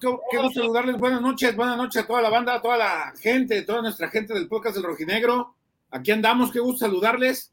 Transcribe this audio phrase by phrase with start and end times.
[0.00, 0.08] Qué,
[0.54, 0.96] saludarles.
[0.96, 4.32] Buenas noches, buenas noches a toda la banda, a toda la gente, toda nuestra gente
[4.32, 5.54] del podcast del Rojinegro.
[5.90, 7.52] Aquí andamos, qué gusto saludarles.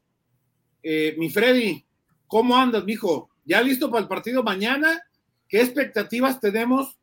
[0.82, 1.84] Eh, mi Freddy,
[2.26, 3.28] ¿cómo andas, mijo?
[3.44, 5.02] ¿Ya listo para el partido mañana?
[5.46, 6.96] ¿Qué expectativas tenemos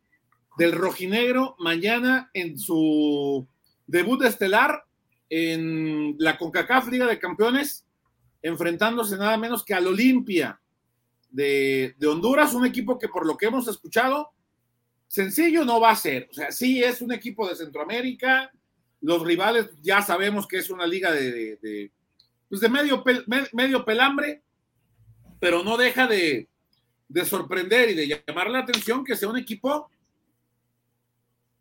[0.57, 3.45] del Rojinegro mañana en su
[3.85, 4.85] debut estelar
[5.29, 7.85] en la CONCACAF Liga de Campeones,
[8.41, 10.59] enfrentándose nada menos que al Olimpia
[11.29, 14.31] de Honduras, un equipo que por lo que hemos escuchado
[15.07, 16.27] Sencillo no va a ser.
[16.29, 18.51] O sea, sí es un equipo de Centroamérica.
[19.01, 21.91] Los rivales ya sabemos que es una liga de,
[22.49, 23.03] pues de medio,
[23.53, 24.41] medio pelambre,
[25.39, 26.49] pero no deja de,
[27.25, 29.89] sorprender y de llamar la atención que sea un equipo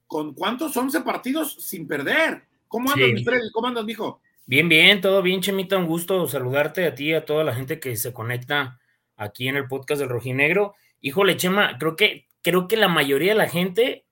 [0.06, 2.44] con cuántos 11 partidos sin perder.
[2.68, 3.50] ¿Cómo andas, mi Freddy?
[3.52, 4.20] ¿Cómo andas, mijo?
[4.46, 5.78] Bien, bien, todo bien, Chemita.
[5.78, 8.78] Un gusto saludarte a ti y a toda la gente que se conecta
[9.16, 10.74] aquí en el podcast del Rojinegro.
[11.00, 14.06] Híjole, Chema, creo que creo que la mayoría de la gente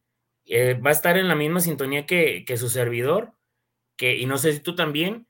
[0.46, 3.34] eh, va a estar en la misma sintonía que, su servidor,
[3.98, 5.28] y no sé si tú también,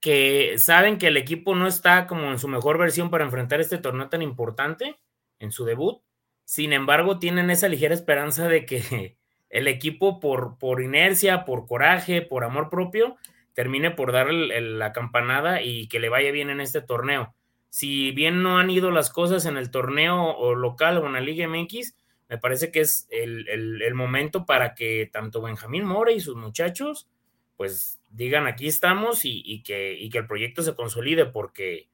[0.00, 3.78] que saben que el equipo no está como en su mejor versión para enfrentar este
[3.78, 4.96] torneo tan importante
[5.38, 6.02] en su debut.
[6.44, 9.16] Sin embargo, tienen esa ligera esperanza de que
[9.50, 13.16] el equipo, por, por inercia, por coraje, por amor propio,
[13.54, 17.34] termine por dar la campanada y que le vaya bien en este torneo.
[17.68, 21.46] Si bien no han ido las cosas en el torneo local o en la Liga
[21.46, 21.94] MX,
[22.28, 27.08] me parece que es el, momento para que tanto Benjamín Mora y sus muchachos,
[27.56, 31.88] pues digan aquí estamos y, que, que, el proyecto se consolide, porque,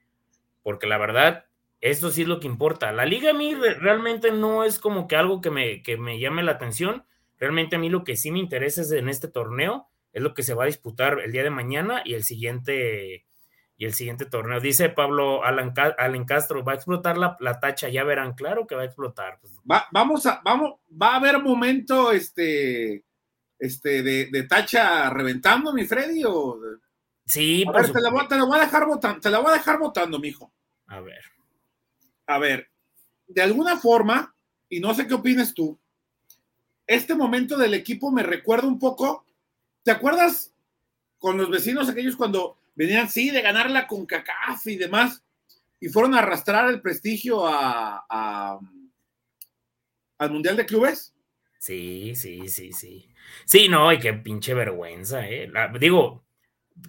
[0.63, 1.47] porque la verdad,
[1.81, 2.93] esto sí es lo que importa.
[2.93, 6.43] La liga a mí realmente no es como que algo que me, que me llame
[6.43, 7.05] la atención.
[7.39, 10.43] Realmente a mí lo que sí me interesa es en este torneo, es lo que
[10.43, 13.25] se va a disputar el día de mañana y el siguiente
[13.77, 14.61] y el siguiente torneo.
[14.61, 18.87] Dice Pablo Alan, Castro, va a explotar la, tacha, ya verán, claro que va a
[18.87, 19.39] explotar.
[19.41, 19.55] Pues.
[19.71, 23.05] Va, vamos a, vamos, va a haber momento este,
[23.59, 26.59] este de, tacha reventando, mi Freddy, o
[27.25, 30.53] sí, te, la voy, a dejar votando, te la voy a dejar votando, mijo.
[30.87, 31.23] A ver.
[32.27, 32.71] A ver,
[33.27, 34.35] de alguna forma,
[34.69, 35.79] y no sé qué opinas tú,
[36.87, 39.25] este momento del equipo me recuerda un poco,
[39.83, 40.53] ¿te acuerdas
[41.19, 45.25] con los vecinos aquellos cuando venían, sí, de ganarla con CACAF y demás,
[45.81, 48.59] y fueron a arrastrar el prestigio a,
[50.19, 51.15] al Mundial de Clubes.
[51.59, 53.09] Sí, sí, sí, sí.
[53.45, 55.51] Sí, no, y qué pinche vergüenza, ¿eh?
[55.81, 56.25] digo,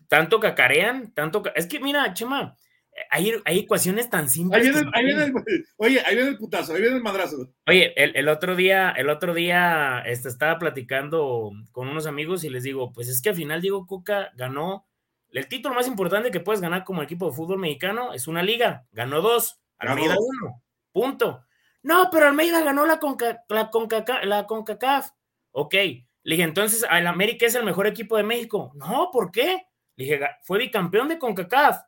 [0.07, 1.43] tanto cacarean, tanto...
[1.55, 2.57] Es que mira, Chema,
[3.09, 4.75] hay, hay ecuaciones tan simples.
[4.93, 5.33] Ahí viene,
[5.77, 7.53] oye, ahí viene el putazo, ahí viene el madrazo.
[7.67, 12.63] Oye, el, otro día, el otro día este, estaba platicando con unos amigos y les
[12.63, 14.85] digo, pues es que al final Diego Coca ganó
[15.37, 18.85] el título más importante que puedes ganar como equipo de fútbol mexicano es una liga.
[18.91, 20.63] Ganó dos, Almeida uno.
[20.93, 21.45] Punto.
[21.83, 22.99] No, pero Almeida ganó la,
[23.49, 23.69] la,
[24.23, 25.09] la CONCACAF.
[25.51, 25.73] Ok.
[25.73, 28.71] Le dije, entonces, ¿el América es el mejor equipo de México?
[28.75, 29.67] No, ¿por qué?
[29.97, 31.81] Le dije, fue bicampeón de CONCACAF.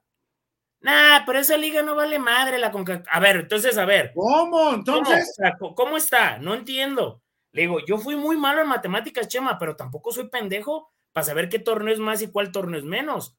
[0.81, 3.07] Nah, pero esa liga no vale madre la CONCACAF.
[3.09, 4.11] A ver, entonces, a ver.
[4.13, 4.73] ¿Cómo?
[4.73, 5.35] Entonces.
[5.75, 6.37] ¿Cómo está?
[6.37, 7.23] No entiendo.
[7.53, 11.49] Le digo, yo fui muy malo en matemáticas, Chema, pero tampoco soy pendejo para saber
[11.49, 13.35] qué torneo es más y cuál torneo es menos.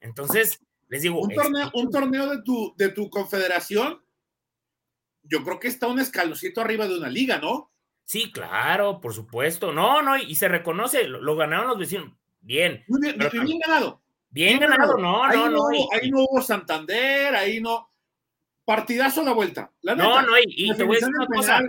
[0.00, 1.18] Entonces, les digo.
[1.18, 4.04] Un torneo, un torneo de, tu, de tu confederación,
[5.22, 7.72] yo creo que está un escaloncito arriba de una liga, ¿no?
[8.04, 9.72] Sí, claro, por supuesto.
[9.72, 12.12] No, no, y se reconoce, lo, ganaron los vecinos.
[12.42, 12.84] Bien.
[12.86, 14.02] bien, bien ganado.
[14.28, 15.68] Bien, ganado, no, no, no.
[15.90, 17.94] ahí no hubo Santander, ahí no.
[18.66, 19.72] Partidazo la vuelta.
[19.80, 21.62] no, no, y, te voy a decir una cosa.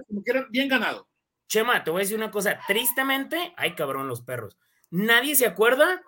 [0.49, 1.07] bien ganado.
[1.47, 2.59] Chema, te voy a decir una cosa.
[2.67, 4.57] Tristemente, ay cabrón, los perros
[4.93, 6.03] nadie se acuerda,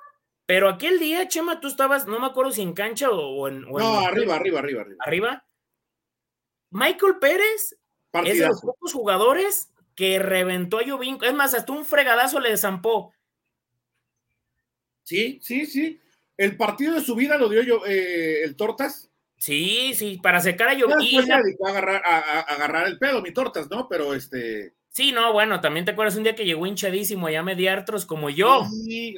[0.46, 3.62] pero aquel día, Chema, tú estabas, no me acuerdo si en cancha o, en.
[3.62, 4.98] no, arriba, arriba, arriba, arriba.
[5.00, 5.46] Arriba.
[6.70, 7.78] Michael Pérez
[8.26, 11.18] es de los pocos jugadores que reventó a Jovín.
[11.24, 13.12] Es más, hasta un fregadazo le zampó.
[15.04, 16.00] Sí, sí, sí.
[16.38, 19.10] El partido de su vida lo dio yo, eh, el Tortas.
[19.38, 20.76] Sí, sí, para secar a.
[20.76, 23.88] Después se dedicó a agarrar, a agarrar el pedo, mi Tortas, ¿no?
[23.88, 24.76] Pero este.
[24.96, 28.64] Sí, no, bueno, también te acuerdas un día que llegó hinchadísimo allá mediartros como yo.
[28.86, 29.14] Sí.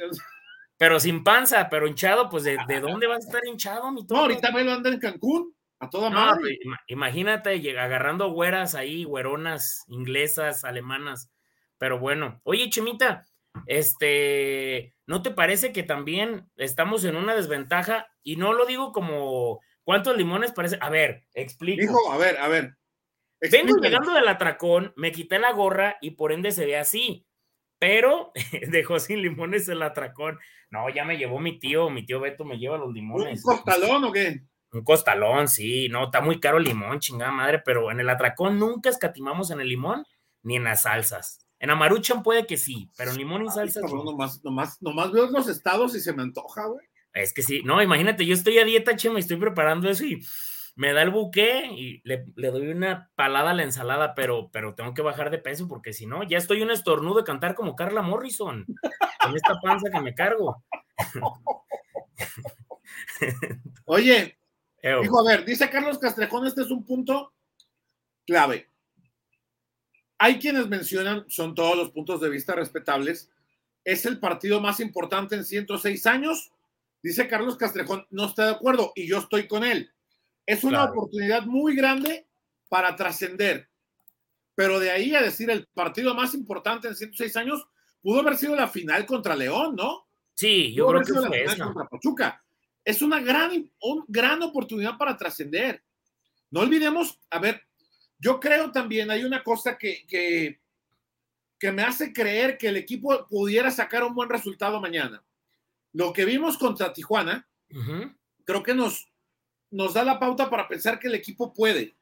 [0.76, 4.18] Pero sin panza, pero hinchado, pues ¿de, de dónde vas a estar hinchado, mi todo?
[4.18, 6.58] No, ahorita me lo anda en Cancún, a toda madre.
[6.64, 11.30] Pues, imagínate agarrando güeras ahí, güeronas, inglesas, alemanas.
[11.78, 13.24] Pero bueno, oye, Chemita,
[13.66, 18.08] este, ¿no te parece que también estamos en una desventaja?
[18.24, 20.76] Y no lo digo como cuántos limones parece.
[20.80, 21.80] A ver, explico.
[21.80, 22.77] Dijo, a ver, a ver.
[23.40, 27.26] Vengo llegando del atracón, me quité la gorra y por ende se ve así.
[27.78, 28.32] Pero
[28.70, 30.38] dejó sin limones el atracón.
[30.70, 33.44] No, ya me llevó mi tío, mi tío Beto me lleva los limones.
[33.44, 34.42] ¿Un costalón o qué?
[34.70, 38.58] Un costalón, sí, no, está muy caro el limón, chingada madre, pero en el atracón
[38.58, 40.04] nunca escatimamos en el limón
[40.42, 41.46] ni en las salsas.
[41.58, 43.80] En Amaruchan puede que sí, pero en limón y salsa.
[43.80, 44.04] no.
[44.04, 46.86] nomás, nomás, nomás veo los estados y se me antoja, güey.
[47.14, 50.22] Es que sí, no, imagínate, yo estoy a dieta, che, me estoy preparando eso y
[50.78, 54.94] me da el buque y le, doy una palada a la ensalada, pero, pero tengo
[54.94, 58.00] que bajar de peso porque si no, ya estoy un estornudo de cantar como Carla
[58.00, 58.64] Morrison,
[59.20, 60.62] con esta panza que me cargo.
[63.86, 64.38] Oye,
[65.02, 67.34] dijo, a ver, dice Carlos Castrejón, este es un punto
[68.24, 68.70] clave.
[70.16, 73.32] Hay quienes mencionan, son todos los puntos de vista respetables,
[73.82, 76.52] es el partido más importante en 106 años.
[77.02, 79.92] Dice Carlos Castrejón, no está de acuerdo y yo estoy con él.
[80.48, 82.26] Es una oportunidad muy grande
[82.70, 83.68] para trascender.
[84.54, 87.68] Pero de ahí a decir el partido más importante en 106 años,
[88.00, 90.08] pudo haber sido la final contra León, ¿no?
[90.32, 92.42] Sí, yo creo que fue la final contra Pachuca.
[92.82, 93.70] Es una gran,
[94.06, 95.84] gran oportunidad para trascender.
[96.50, 97.62] No olvidemos, a ver,
[98.18, 100.62] yo creo también hay una cosa que, que,
[101.58, 105.22] que me hace creer que el equipo pudiera sacar un buen resultado mañana.
[105.92, 107.46] Lo que vimos contra Tijuana,
[108.46, 109.12] creo que nos,
[109.70, 111.94] nos da la pauta para pensar que el equipo puede.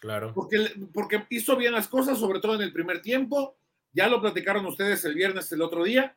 [0.00, 0.32] Claro.
[0.34, 0.58] Porque,
[0.92, 3.56] porque hizo bien las cosas, sobre todo en el primer tiempo.
[3.92, 6.16] Ya lo platicaron ustedes el viernes, el otro día.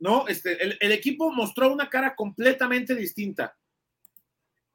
[0.00, 0.28] ¿No?
[0.28, 3.56] Este, el, equipo mostró una cara completamente distinta.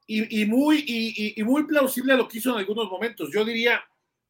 [0.06, 3.30] Y, muy, y, muy plausible a lo que hizo en algunos momentos.
[3.34, 3.82] Yo diría,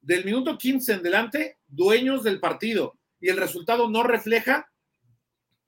[0.01, 2.95] del minuto 15 en delante, dueños del partido.
[3.19, 4.71] Y el resultado no refleja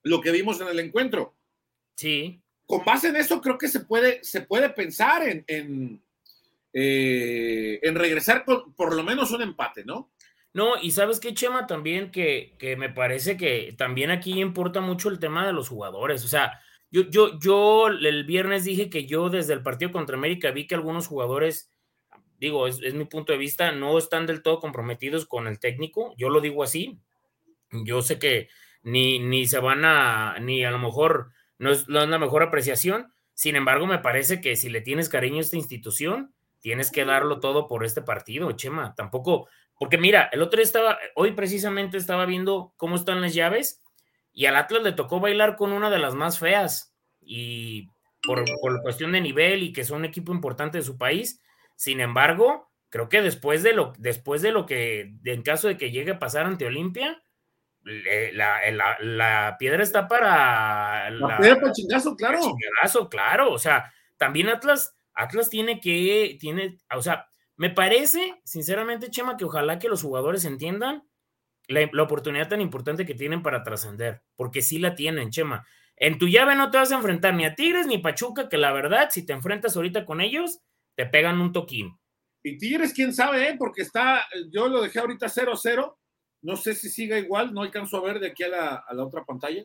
[0.04, 1.34] lo que vimos en el encuentro.
[1.96, 6.02] Sí con base en eso creo que se puede, se puede pensar en, en,
[6.72, 10.10] eh, regresar por, lo menos un empate, ¿no?
[10.52, 15.18] No, y sabes qué, Chema, también que, me parece que también aquí importa mucho el
[15.18, 16.24] tema de los jugadores.
[16.24, 16.60] O sea,
[16.90, 20.74] yo, yo, yo el viernes dije que yo desde el partido contra América vi que
[20.74, 21.70] algunos jugadores,
[22.38, 26.14] digo, es, es mi punto de vista, no están del todo comprometidos con el técnico.
[26.16, 26.98] Yo lo digo así.
[27.84, 28.48] Yo sé que
[28.82, 33.12] ni, ni se van a, ni a lo mejor no es, la mejor apreciación.
[33.34, 37.40] Sin embargo, me parece que si le tienes cariño a esta institución, tienes que darlo
[37.40, 38.94] todo por este partido, Chema.
[38.94, 39.48] Tampoco,
[39.78, 43.82] porque mira, el otro día estaba, hoy precisamente estaba viendo cómo están las llaves
[44.32, 47.88] y al Atlas le tocó bailar con una de las más feas y
[48.22, 51.40] por, por cuestión de nivel y que son un equipo importante de su país.
[51.74, 55.90] Sin embargo, creo que después de lo, después de lo que, en caso de que
[55.90, 57.22] llegue a pasar ante Olimpia,
[57.86, 61.10] la, la, piedra está para.
[61.10, 62.40] La, piedra para el chingazo, claro.
[62.40, 63.52] Chingazo, claro.
[63.52, 69.44] O sea, también Atlas, Atlas tiene que, tiene, o sea, me parece, sinceramente, Chema, que
[69.44, 71.04] ojalá que los jugadores entiendan
[71.68, 75.66] la, oportunidad tan importante que tienen para trascender, porque sí la tienen, Chema.
[75.96, 78.72] En tu llave no te vas a enfrentar ni a Tigres ni Pachuca, que la
[78.72, 80.60] verdad, si te enfrentas ahorita con ellos,
[80.94, 81.98] te pegan un toquín.
[82.42, 83.56] Y Tigres, quién sabe, ¿eh?
[83.58, 85.96] porque está, yo lo dejé ahorita 0-0
[86.46, 89.64] no sé si siga igual, no alcanzo a ver de aquí a la, otra pantalla.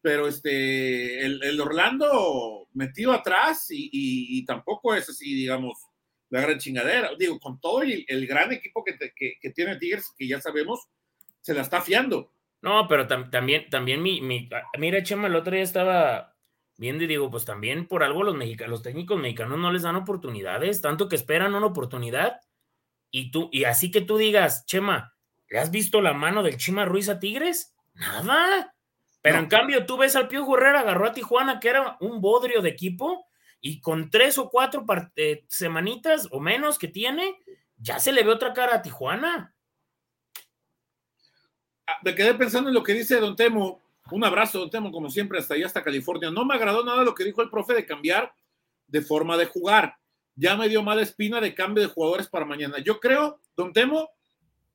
[0.00, 5.76] Pero este, el, Orlando metido atrás y, tampoco es así, digamos,
[6.30, 7.10] la gran chingadera.
[7.18, 10.86] Digo, con todo el, el gran equipo que, que, tiene Tigres, que ya sabemos,
[11.40, 12.32] se la está fiando.
[12.62, 16.36] No, pero también, también mi, mi, mira, Chema, el otro día estaba
[16.76, 19.96] viendo y digo, pues también por algo los mexicanos, los técnicos mexicanos no les dan
[19.96, 22.40] oportunidades, tanto que esperan una oportunidad.
[23.10, 25.13] Y tú, y así que tú digas, Chema,
[25.48, 27.74] ¿Le has visto la mano del Chima Ruiz a Tigres?
[27.94, 28.74] Nada.
[29.22, 32.60] Pero en cambio, tú ves al Pío Herrera, agarró a Tijuana, que era un bodrio
[32.60, 33.26] de equipo,
[33.60, 34.84] y con tres o cuatro
[35.16, 37.38] eh, semanitas o menos que tiene,
[37.78, 39.54] ya se le ve otra cara a Tijuana.
[41.86, 43.80] Ah, me quedé pensando en lo que dice Don Temo.
[44.10, 46.30] Un abrazo, Don Temo, como siempre, hasta allá, hasta California.
[46.30, 48.34] No me agradó nada lo que dijo el profe de cambiar
[48.86, 49.96] de forma de jugar.
[50.34, 52.78] Ya me dio mala espina de cambio de jugadores para mañana.
[52.80, 54.10] Yo creo, Don Temo,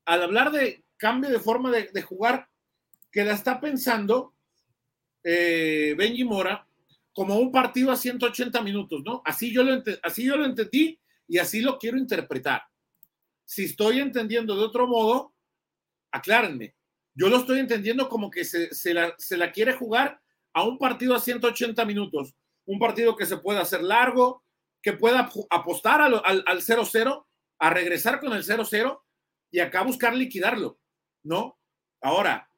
[0.04, 2.48] al hablar de cambio de forma de, jugar,
[3.10, 4.34] que la está pensando
[5.24, 6.66] eh, Benji Mora
[7.12, 9.22] como un partido a 180 minutos, ¿no?
[9.24, 12.62] Así yo, lo así yo lo entendí y así lo quiero interpretar.
[13.44, 15.34] Si estoy entendiendo de otro modo,
[16.12, 16.76] aclárenme.
[17.14, 20.20] Yo lo estoy entendiendo como que se, la, quiere jugar
[20.52, 22.34] a un partido a 180 minutos.
[22.64, 24.44] Un partido que se pueda hacer largo,
[24.80, 27.26] que pueda apostar al 0-0,
[27.58, 29.00] a regresar con el 0-0
[29.50, 30.78] y acá buscar liquidarlo,
[31.22, 31.58] ¿no?
[32.00, 32.50] Ahora,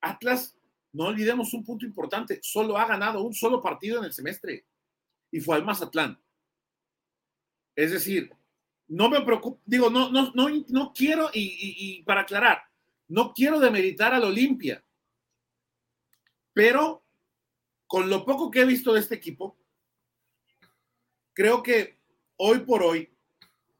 [0.00, 0.56] Atlas,
[0.92, 4.66] no olvidemos un punto importante, solo ha ganado un solo partido en el semestre
[5.30, 6.20] y fue al Mazatlán.
[7.76, 8.34] Es decir,
[8.88, 12.64] no me preocupo, digo, no, no, no, no quiero, y, para aclarar,
[13.08, 14.84] no quiero demeritar al Olimpia,
[16.52, 17.04] pero
[17.86, 19.56] con lo poco que he visto de este equipo,
[21.32, 21.98] creo que
[22.36, 23.12] hoy por hoy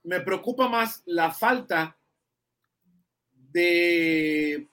[0.04, 1.99] me preocupa más la falta
[3.52, 4.68] de,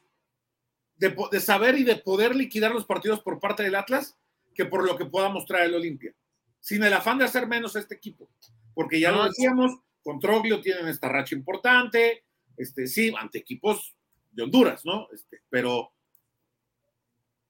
[0.98, 4.18] de, saber y de poder liquidar los partidos por parte del Atlas
[4.54, 6.14] que por lo que pueda mostrar el Olimpia.
[6.60, 8.30] Sin el afán de hacer menos a este equipo.
[8.74, 12.24] Porque ya lo decíamos, con Troglio tienen esta racha importante,
[12.58, 13.96] este, sí, ante equipos
[14.32, 15.08] de Honduras, ¿no?
[15.14, 15.92] Este, pero,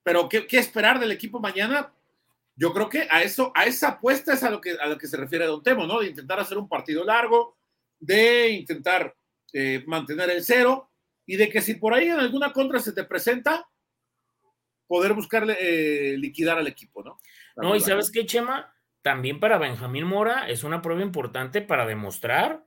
[0.03, 1.93] pero ¿qué, ¿qué, esperar del equipo mañana?
[2.55, 5.07] Yo creo que a eso, a esa apuesta es a lo que, a lo que
[5.07, 5.99] se refiere Don Temo, ¿no?
[5.99, 7.57] De intentar hacer un partido largo,
[7.99, 9.15] de intentar
[9.53, 10.86] eh, mantener el cero
[11.27, 13.69] y de que si por ahí en alguna contra se te presenta,
[14.87, 17.19] poder buscarle eh, liquidar al equipo, ¿no?
[17.55, 22.65] no, y sabes qué, Chema, también para Benjamín Mora es una prueba importante para demostrar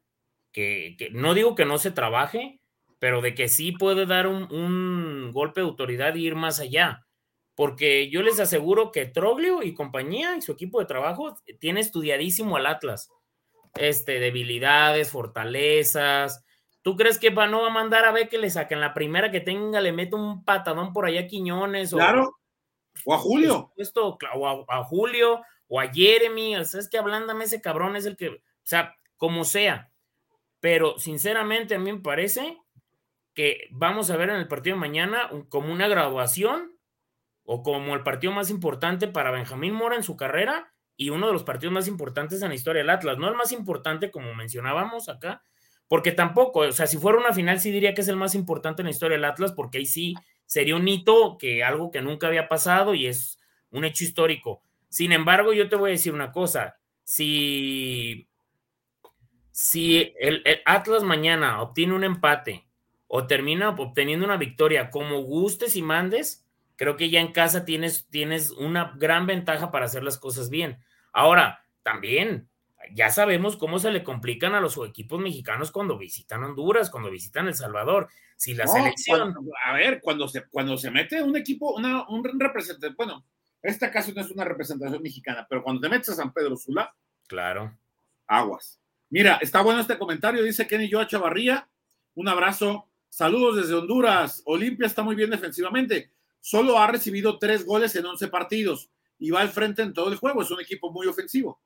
[0.52, 2.60] que, no digo que no se trabaje,
[3.00, 7.06] pero de que sí puede dar un, un golpe de autoridad e ir más allá
[7.60, 12.56] porque yo les aseguro que Troglio y compañía y su equipo de trabajo tiene estudiadísimo
[12.56, 13.10] al Atlas.
[13.74, 16.42] Este, debilidades, fortalezas.
[16.82, 19.40] ¿Tú crees que no va a mandar a ver que le saquen la primera que
[19.40, 21.90] tenga, le mete un patadón por allá a Quiñones?
[21.90, 22.38] Claro.
[23.04, 23.72] O, a Julio.
[23.76, 26.56] Esto, o a, Julio, o a Jeremy.
[26.56, 28.28] O sea, es que ablándame ese cabrón, es el que.
[28.28, 29.90] O sea, como sea.
[30.60, 32.58] Pero sinceramente, a mí me parece
[33.34, 36.76] que vamos a ver en el partido de mañana como una graduación
[37.44, 41.32] o como el partido más importante para Benjamín Mora en su carrera y uno de
[41.32, 43.18] los partidos más importantes en la historia del Atlas.
[43.18, 45.42] No el más importante, como mencionábamos acá,
[45.90, 48.80] porque tampoco, o sea, si fuera una final, sí diría que es el más importante
[48.80, 50.14] en la historia del Atlas, porque ahí sí
[50.46, 53.40] sería un hito, que algo que nunca había pasado y es
[53.72, 54.62] un hecho histórico.
[54.88, 58.28] Sin embargo, yo te voy a decir una cosa: si,
[59.50, 62.68] si el Atlas mañana obtiene un empate
[63.08, 68.06] o termina obteniendo una victoria como gustes y mandes, creo que ya en casa tienes,
[68.10, 70.78] tienes una gran ventaja para hacer las cosas bien.
[71.12, 72.49] Ahora, también,
[72.92, 77.48] ya sabemos cómo se le complican a los equipos mexicanos cuando visitan Honduras, cuando visitan
[77.48, 78.08] El Salvador.
[78.36, 79.34] Si la selección.
[79.66, 83.24] a ver, cuando se, cuando se mete un equipo, una, un representante, bueno,
[83.62, 86.94] esta caso no es una representación mexicana, pero cuando te metes a San Pedro Sula.
[87.26, 87.76] Claro.
[88.26, 88.80] Aguas.
[89.10, 91.68] Mira, está bueno este comentario, dice Kenny Joa Chavarría.
[92.14, 92.88] Un abrazo.
[93.08, 94.42] Saludos desde Honduras.
[94.46, 99.42] Olimpia está muy bien defensivamente solo ha recibido tres goles en 11 partidos y va
[99.42, 100.42] al frente en todo el juego.
[100.42, 101.60] Es un equipo muy ofensivo.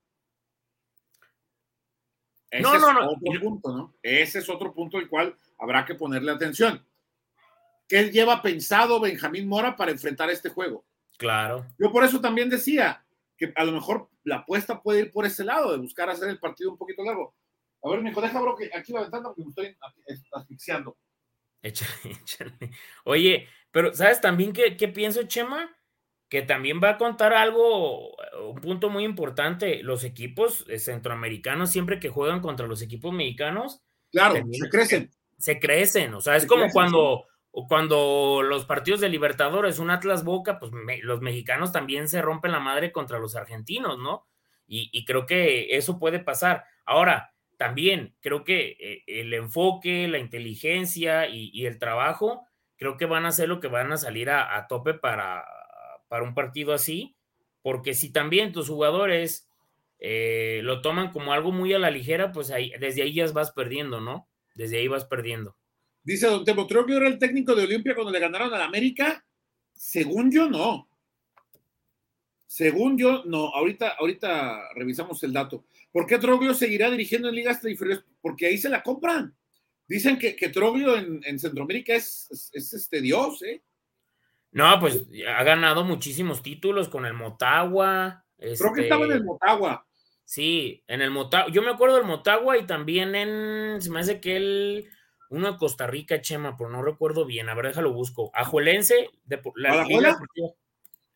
[2.55, 3.11] Ese no, no, no.
[3.11, 3.95] Otro punto, ¿no?
[4.01, 6.87] Ese es otro punto al cual habrá que ponerle atención.
[7.89, 10.85] ¿Qué lleva pensado Benjamín Mora para enfrentar este juego?
[11.19, 11.67] Claro.
[11.79, 13.05] Yo por eso también decía
[13.37, 16.39] que a lo mejor la apuesta puede ir por ese lado, de buscar hacer el
[16.39, 17.35] partido un poquito largo.
[17.83, 19.77] A ver, Nico, deja, bro, que aquí va ventana porque me estoy
[20.33, 20.97] asfixiando.
[21.61, 21.91] Échale,
[22.23, 22.71] échale.
[23.05, 25.77] Oye, pero, ¿sabes también qué, pienso, Chema?
[26.35, 28.11] Que también va a contar algo,
[28.43, 29.85] un punto muy importante.
[29.85, 35.11] Los equipos eh, centroamericanos, siempre que juegan contra los equipos mexicanos, claro, se crecen.
[35.39, 37.27] Se crecen, o sea, es como cuando,
[37.69, 40.73] cuando los partidos de Libertadores, un Atlas Boca, pues
[41.05, 44.27] los mexicanos también se rompen la madre contra los argentinos, ¿no?
[44.67, 46.65] Y, y creo que eso puede pasar.
[46.85, 52.45] Ahora, también creo que eh, el enfoque, la inteligencia y, y el trabajo
[52.77, 55.45] creo que van a hacer lo que van a salir a, tope para,
[56.15, 57.17] para, un partido así,
[57.63, 59.49] porque si también tus jugadores
[59.99, 63.53] eh, lo toman como algo muy a la ligera, pues ahí, desde ahí ya vas
[63.53, 64.29] perdiendo, ¿no?
[64.55, 65.57] Desde ahí vas perdiendo.
[66.03, 69.25] Dice Don Temo, ¿Troglio era el técnico de Olimpia cuando le ganaron al América?
[69.75, 70.89] Según yo, no.
[72.47, 73.49] Según yo, no.
[73.55, 75.65] Ahorita, ahorita revisamos el dato.
[75.91, 78.05] ¿Por qué Troglio seguirá dirigiendo en ligas inferiores?
[78.21, 79.35] Porque ahí se la compran.
[79.89, 83.63] Dicen que, que Troglio en, Centroamérica es, es, este Dios, ¿eh?
[84.55, 88.25] No, pues ha ganado muchísimos títulos con el Motagua.
[88.39, 89.87] Creo que estaba en el este, Motagua.
[90.25, 91.53] Sí, en el Motagua.
[91.53, 93.83] Yo me acuerdo del Motagua y también en.
[93.83, 94.89] Se me hace que él.
[95.29, 97.49] Uno de Costa Rica, Chema, pero no recuerdo bien.
[97.49, 98.31] A ver, déjalo busco.
[98.33, 99.11] Ajuelense.
[99.25, 100.17] De, la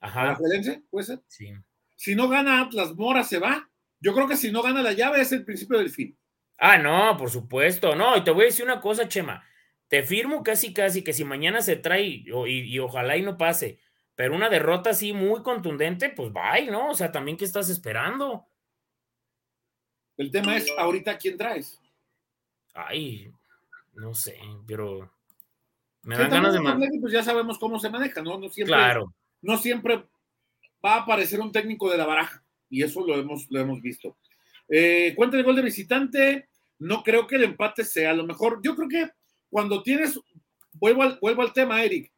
[0.01, 0.33] Ajá.
[0.33, 0.83] ¿Ajuelense?
[0.91, 1.21] ¿Puede ser?
[1.29, 1.53] Sí.
[1.95, 3.71] Si no gana Atlas Mora, se va.
[4.01, 6.19] Yo creo que si no gana la llave es el principio del fin.
[6.57, 7.95] Ah, no, por supuesto.
[7.95, 9.45] No, y te voy a decir una cosa, Chema.
[9.89, 13.79] Te firmo casi, casi que si mañana se trae y, ojalá y no pase,
[14.15, 16.91] pero una derrota así muy contundente, pues bye, ¿no?
[16.91, 18.47] O sea, también, ¿qué estás esperando?
[20.17, 21.81] El tema es, ahorita, ¿quién traes?
[22.75, 23.33] Ay,
[23.95, 25.11] no sé, pero
[26.03, 28.39] me dan ganas de Pues ya sabemos cómo se maneja, ¿no?
[28.39, 29.15] No siempre, claro.
[29.43, 30.07] no siempre
[30.85, 34.17] va a aparecer un técnico de la baraja, y eso lo hemos, lo hemos visto.
[34.69, 36.49] Eh, cuenta el gol de visitante.
[36.79, 38.13] No creo que el empate sea.
[38.13, 39.11] Lo mejor, yo creo que
[39.51, 40.19] cuando tienes,
[40.73, 42.13] vuelvo al, vuelvo al tema, Eric,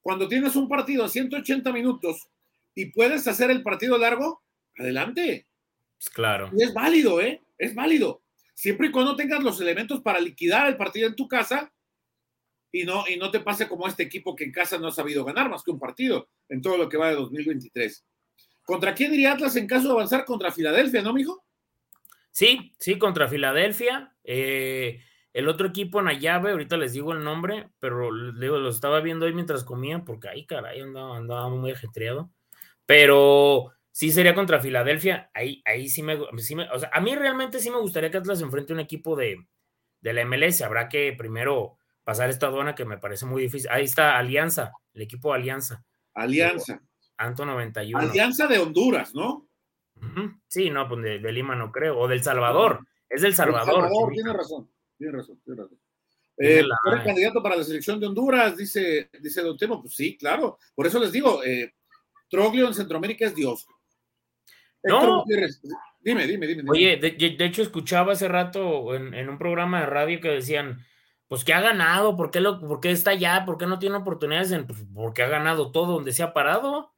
[0.00, 2.28] cuando tienes un partido a 180 minutos
[2.74, 4.42] y puedes hacer el partido largo,
[4.76, 5.46] adelante.
[5.96, 6.50] Pues claro.
[6.56, 7.40] Y es válido, ¿eh?
[7.58, 8.22] Es válido.
[8.54, 11.72] Siempre y cuando tengas los elementos para liquidar el partido en tu casa
[12.72, 15.24] y no, y no te pase como este equipo que en casa no ha sabido
[15.24, 18.04] ganar más que un partido en todo lo que va de 2023.
[18.64, 20.24] ¿Contra quién iría Atlas en caso de avanzar?
[20.24, 21.44] Contra Filadelfia, ¿no, mijo?
[22.30, 24.14] Sí, sí, contra Filadelfia.
[24.24, 25.00] Eh,
[25.32, 29.00] el otro equipo en la llave, ahorita les digo el nombre, pero digo, lo estaba
[29.00, 32.30] viendo hoy mientras comía, porque ahí, caray, andaba, andaba muy ajetreado.
[32.84, 35.30] Pero sí sería contra Filadelfia.
[35.32, 38.18] Ahí, ahí sí me, sí me, O sea, a mí realmente sí me gustaría que
[38.18, 39.46] Atlas enfrente a un equipo de,
[40.00, 40.60] de la MLS.
[40.62, 43.70] Habrá que primero pasar esta aduana que me parece muy difícil.
[43.70, 45.84] Ahí está Alianza, el equipo de Alianza.
[46.14, 46.82] Alianza.
[47.16, 47.98] Anto 91.
[47.98, 49.46] Alianza de Honduras, ¿no?
[50.48, 51.98] Sí, no, pues de, Lima no creo.
[51.98, 52.86] O del Salvador.
[53.08, 53.82] Es del Salvador.
[53.82, 54.68] Salvador tiene razón,
[55.02, 55.78] tiene razón, tiene razón.
[56.38, 56.62] Eh,
[57.04, 58.56] candidato para la selección de Honduras?
[58.56, 59.80] Dice, dice Don Temo.
[59.82, 60.58] Pues sí, claro.
[60.74, 61.74] Por eso les digo, eh,
[62.28, 63.66] Troglio en Centroamérica es Dios.
[64.84, 65.24] No.
[66.00, 66.64] Dime, dime, dime.
[66.68, 70.84] Oye, de, hecho escuchaba hace rato en, en, un programa de radio que decían,
[71.28, 73.44] pues que ha ganado, ¿por qué, lo, por qué está allá?
[73.44, 74.50] ¿Por qué no tiene oportunidades?
[74.50, 76.92] En, pues, porque ha ganado todo donde se ha parado.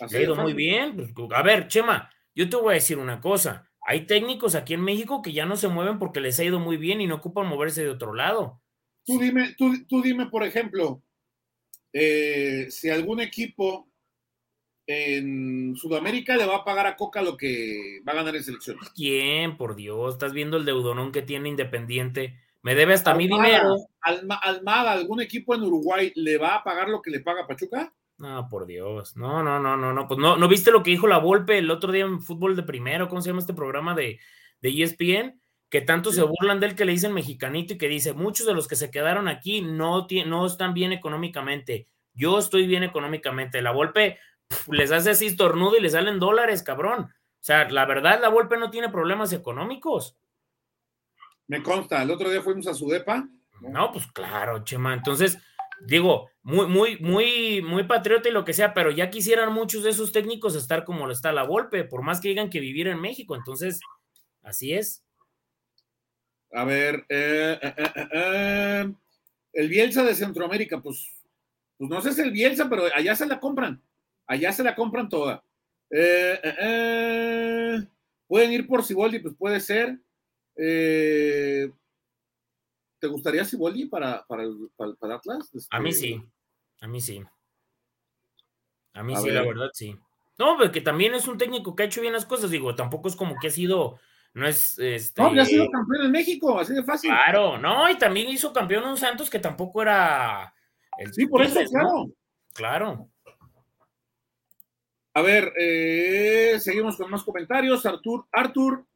[0.00, 0.96] ha ido muy bien.
[0.96, 3.65] Pues, a ver, Chema, yo te voy a decir una cosa.
[3.88, 6.76] Hay técnicos aquí en México que ya no se mueven porque les ha ido muy
[6.76, 8.60] bien y no ocupan moverse de otro lado.
[9.04, 11.04] Tú dime, tú, tú dime, por ejemplo,
[11.92, 13.88] eh, si algún equipo
[14.88, 18.76] en Sudamérica le va a pagar a Coca lo que va a ganar en selección.
[18.94, 19.56] ¿Quién?
[19.56, 22.40] Por Dios, estás viendo el deudonón que tiene Independiente.
[22.62, 23.76] Me debe hasta mi dinero.
[24.00, 27.94] Almada, ¿algún equipo en Uruguay le va a pagar lo que le paga Pachuca?
[28.18, 29.16] No, por Dios.
[29.16, 30.08] No, no, no, no, no.
[30.08, 32.62] Pues no, ¿no viste lo que dijo la Volpe el otro día en fútbol de
[32.62, 33.08] primero?
[33.08, 34.20] ¿Cómo se llama este programa de,
[34.60, 35.40] de ESPN?
[35.68, 38.54] Que tanto se burlan de él que le dicen mexicanito y que dice, muchos de
[38.54, 41.88] los que se quedaron aquí no, no están bien económicamente.
[42.14, 43.60] Yo estoy bien económicamente.
[43.60, 44.18] La Volpe
[44.68, 47.00] les hace así estornudo y le salen dólares, cabrón.
[47.02, 50.16] O sea, la verdad, la Volpe no tiene problemas económicos.
[51.48, 53.28] Me consta, el otro día fuimos a su depa.
[53.60, 54.94] No, pues claro, Chema.
[54.94, 55.38] Entonces,
[55.80, 59.90] digo, muy, muy, muy, muy patriota y lo que sea, pero ya quisieran muchos de
[59.90, 63.00] esos técnicos estar como lo está la Volpe, por más que digan que vivir en
[63.00, 63.34] México.
[63.34, 63.80] Entonces,
[64.44, 65.02] así es.
[66.52, 67.74] A ver, eh, eh,
[68.12, 68.94] eh,
[69.54, 71.10] el Bielsa de Centroamérica, pues,
[71.76, 73.82] pues no sé si es el Bielsa, pero allá se la compran.
[74.28, 75.42] Allá se la compran toda.
[78.28, 79.98] Pueden ir por Siboldi, pues puede ser.
[80.54, 81.72] ¿Te
[83.02, 84.44] gustaría Siboldi para, para,
[85.00, 85.50] para, Atlas?
[85.70, 86.22] A mí sí,
[86.86, 87.20] a mí sí.
[88.94, 89.98] A mí sí, la verdad sí.
[90.38, 93.16] No, porque también es un técnico que ha hecho bien las cosas, digo, tampoco es
[93.16, 93.98] como que ha sido,
[94.34, 95.20] no es este.
[95.20, 97.10] No, ya ha sido campeón en México, así de fácil.
[97.10, 100.54] Claro, no, y también hizo campeón en Santos que tampoco era
[100.96, 102.06] el Sí, por eso, claro.
[102.54, 103.10] Claro.
[105.14, 107.84] A ver, eh, seguimos con más comentarios.
[107.84, 108.86] Artur, Artur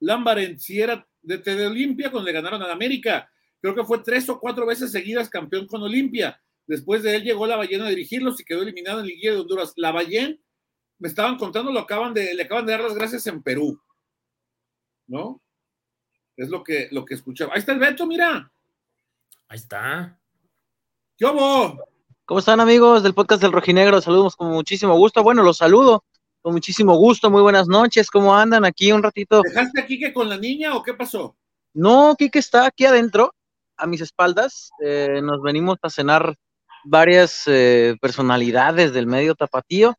[0.00, 3.30] Lambaren, si era de, de Olimpia cuando le ganaron a América.
[3.60, 6.38] Creo que fue tres o cuatro veces seguidas campeón con Olimpia.
[6.70, 9.40] Después de él llegó la ballena a dirigirlos y quedó eliminado en el Guía de
[9.40, 9.72] Honduras.
[9.74, 10.36] La ballena,
[11.00, 13.82] me estaban contando, lo acaban de, le acaban de dar las gracias en Perú.
[15.08, 15.42] ¿No?
[16.36, 17.54] Es lo que, lo que escuchaba.
[17.54, 18.52] Ahí está el Beto, mira.
[19.48, 20.16] Ahí está.
[21.18, 21.76] ¿Qué hubo?
[22.24, 24.00] ¿Cómo están amigos del podcast del Rojinegro?
[24.00, 25.24] Saludos con muchísimo gusto.
[25.24, 26.04] Bueno, los saludo
[26.40, 27.32] con muchísimo gusto.
[27.32, 28.08] Muy buenas noches.
[28.12, 29.42] ¿Cómo andan aquí un ratito?
[29.42, 31.36] ¿Dejaste a Kike con la niña o qué pasó?
[31.74, 33.34] No, Kike está aquí adentro,
[33.76, 34.70] a mis espaldas.
[34.80, 36.36] Eh, nos venimos a cenar
[36.84, 39.96] varias eh, personalidades del medio tapatío.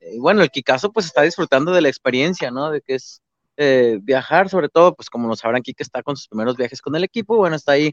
[0.00, 2.70] Y bueno, el Kikazo pues está disfrutando de la experiencia, ¿no?
[2.70, 3.22] De que es
[3.56, 6.94] eh, viajar, sobre todo, pues como lo sabrán, Kike está con sus primeros viajes con
[6.96, 7.36] el equipo.
[7.36, 7.92] Bueno, está ahí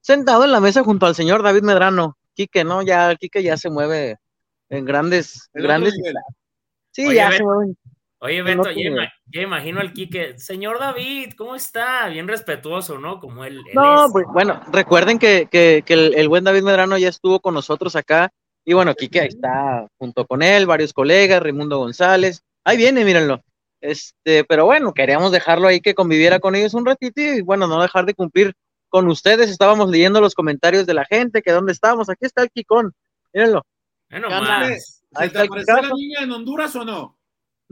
[0.00, 2.16] sentado en la mesa junto al señor David Medrano.
[2.34, 2.82] Quique, ¿no?
[2.82, 4.16] Ya Quique ya se mueve
[4.70, 5.94] en grandes, grandes.
[6.92, 7.74] Sí, ya se mueve.
[8.24, 10.38] Oye, Beto, ya, imagino al Quique.
[10.38, 12.06] Señor David, ¿cómo está?
[12.06, 13.18] Bien respetuoso, ¿no?
[13.18, 13.60] Como él.
[13.74, 17.96] no, pues, bueno, recuerden que, que, que el, buen David Medrano ya estuvo con nosotros
[17.96, 18.30] acá.
[18.64, 22.44] Y bueno, Quique está junto con él, varios colegas, Raimundo González.
[22.62, 23.42] Ahí viene, mírenlo.
[23.80, 27.82] Este, pero bueno, queríamos dejarlo ahí que conviviera con ellos un ratito y bueno, no
[27.82, 28.54] dejar de cumplir
[28.88, 32.50] con ustedes, estábamos leyendo los comentarios de la gente, que dónde estábamos, aquí está el
[32.50, 32.92] Kikón,
[33.32, 33.66] mírenlo.
[34.08, 34.28] Bueno,
[35.14, 37.18] Ahí está apareció la niña en Honduras o no?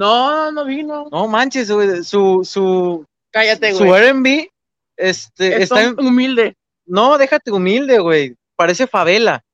[0.01, 1.09] No, no vino.
[1.13, 3.87] No manches, su, su, cállate, güey.
[3.87, 4.51] Su R&B,
[4.97, 6.57] este, está humilde.
[6.87, 8.35] No, déjate humilde, güey.
[8.57, 9.45] Parece favela.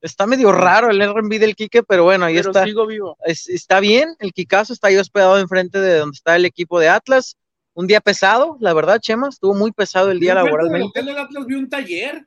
[0.00, 2.64] Está medio raro el R&B del Quique, pero bueno, ahí está.
[2.64, 3.16] Sigo vivo.
[3.24, 7.36] está bien, el Kikazo está ahí hospedado enfrente de donde está el equipo de Atlas
[7.74, 11.00] un día pesado, la verdad, Chema, estuvo muy pesado el día laboralmente.
[11.00, 12.26] ¿El hotel Atlas vio un taller?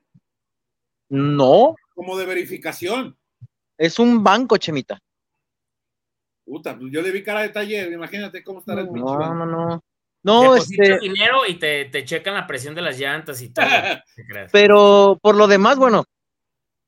[1.09, 1.75] No.
[1.95, 3.17] Como de verificación.
[3.77, 4.99] Es un banco, Chemita.
[6.47, 9.13] Puta, pues yo le vi cara de taller, imagínate cómo estará el pinche.
[9.13, 9.83] No, no, no.
[10.23, 13.65] No, este, dinero y te, te checan la presión de las llantas y todo.
[14.51, 16.05] pero por lo demás, bueno,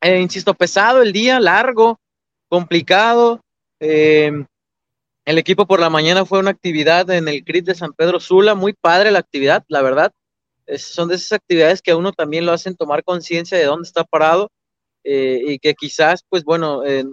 [0.01, 1.99] eh, insisto, pesado el día, largo,
[2.47, 3.41] complicado.
[3.81, 4.31] eh,
[5.25, 8.55] el equipo por la mañana fue una actividad en el CRIT de San Pedro Sula,
[8.55, 10.11] muy padre la actividad, la verdad.
[10.65, 13.87] Es- son de esas actividades que a uno también lo hacen tomar conciencia de dónde
[13.87, 14.49] está parado
[15.03, 17.05] eh, y que quizás, pues bueno, eh,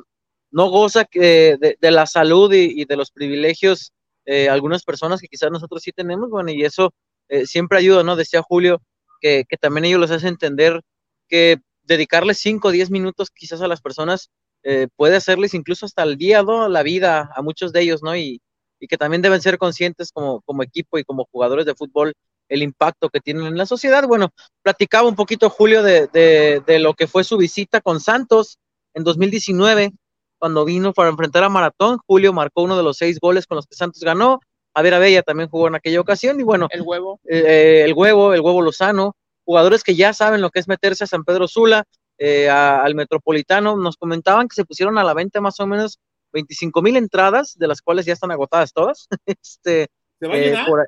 [0.57, 3.93] no goza que- de, de la salud y, de los privilegios
[4.25, 6.93] eh, algunas personas que quizás nosotros sí tenemos, bueno, y eso
[7.29, 8.17] eh, siempre ayuda, ¿no?
[8.17, 8.81] Decía Julio
[9.21, 10.81] que, que también ellos los hace entender
[11.29, 14.31] que dedicarles 5 o 10 minutos quizás a las personas
[14.65, 16.69] eh, puede hacerles incluso hasta el día, ¿no?
[16.69, 18.17] La vida a muchos de ellos, ¿no?
[18.17, 18.41] Y,
[18.81, 22.15] y que también deben ser conscientes como, como equipo y como jugadores de fútbol
[22.49, 24.07] el impacto que tienen en la sociedad.
[24.09, 24.31] Bueno,
[24.63, 28.59] platicaba un poquito Julio de, de, de lo que fue su visita con Santos
[28.95, 29.93] en 2019,
[30.47, 31.99] cuando vino para enfrentar a Maratón.
[32.07, 34.39] Julio marcó uno de los seis goles con los que Santos ganó.
[34.77, 37.19] Javier Abella también jugó en aquella ocasión y bueno, El huevo.
[37.29, 41.09] eh, el huevo, el huevo Lozano, jugadores que ya saben lo que es meterse a
[41.09, 41.83] San Pedro Sula,
[42.19, 45.99] eh, a- al Metropolitano, nos comentaban que se pusieron a la venta más o menos
[46.33, 49.09] 25 mil entradas, de las cuales ya están agotadas todas.
[49.27, 49.89] este,
[50.21, 50.67] ¿Se va a eh, llenar?
[50.69, 50.87] por, ahí-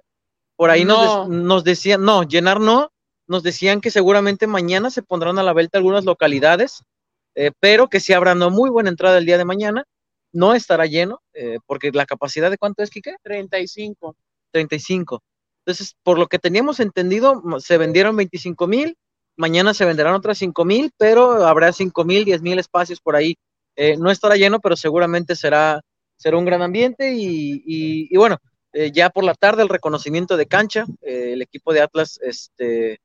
[0.57, 1.21] por ahí nos, No.
[1.29, 2.93] des- nos decían, no, llenar no,
[3.27, 6.85] nos decían que seguramente mañana se pondrán a la venta algunas localidades,
[7.39, 9.85] eh, pero que sí habrá una muy buena entrada el día de mañana,
[10.33, 13.15] no estará lleno, eh, porque la capacidad de cuánto es, Quique?
[13.23, 14.17] 35.
[14.53, 15.23] 35.
[15.65, 18.97] Entonces, por lo que teníamos entendido, se vendieron 25 mil,
[19.37, 23.37] mañana se venderán otras 5 mil, pero habrá 5 mil, 10 mil espacios por ahí.
[23.77, 25.81] Eh, no estará lleno, pero seguramente será,
[26.17, 28.39] será un gran ambiente y, y- y bueno,
[28.73, 32.99] eh, ya por la tarde el reconocimiento de cancha, eh, el equipo de Atlas este,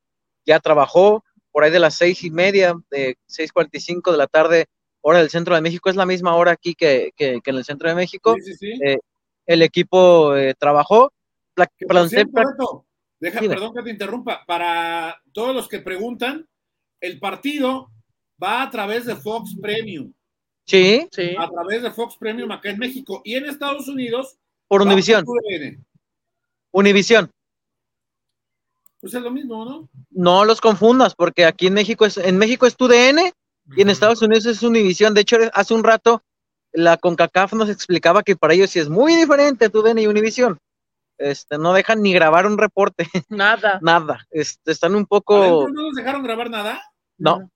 [0.46, 4.65] ya trabajó por ahí de las seis y media, de 6.45 de la tarde,
[5.01, 7.63] hora del centro de México, es la misma hora aquí que, que- que en el
[7.63, 8.79] centro de México, Sí, sí, sí.
[8.83, 8.97] eh,
[9.45, 11.13] el equipo eh, trabajó.
[11.55, 12.85] Cierto, Beto,
[13.19, 14.43] deja, perdón que te interrumpa.
[14.45, 16.45] Para todos los que preguntan,
[16.99, 17.89] el partido
[18.41, 20.11] va a través de Fox Premium,
[20.65, 21.35] Sí, Sí.
[21.37, 24.37] a través de Fox Premium acá en México y en Estados Unidos.
[24.67, 25.23] por Univisión.
[26.71, 27.29] Univisión.
[29.03, 29.89] Pues es lo mismo, ¿no?
[30.11, 33.19] No los confundas, porque aquí en México es, en México es TUDN
[33.75, 33.89] y en.
[33.89, 35.13] Estados Unidos es Univisión.
[35.13, 36.23] De hecho, hace un rato
[36.71, 40.57] la CONCACAF nos explicaba que para ellos sí es muy diferente TUDN y Univisión.
[41.17, 43.77] Este, no dejan ni grabar un reporte, Nada.
[43.81, 44.25] nada.
[44.31, 46.81] Este, están un poco, ¿Adentro no nos dejaron grabar nada?
[47.17, 47.51] no,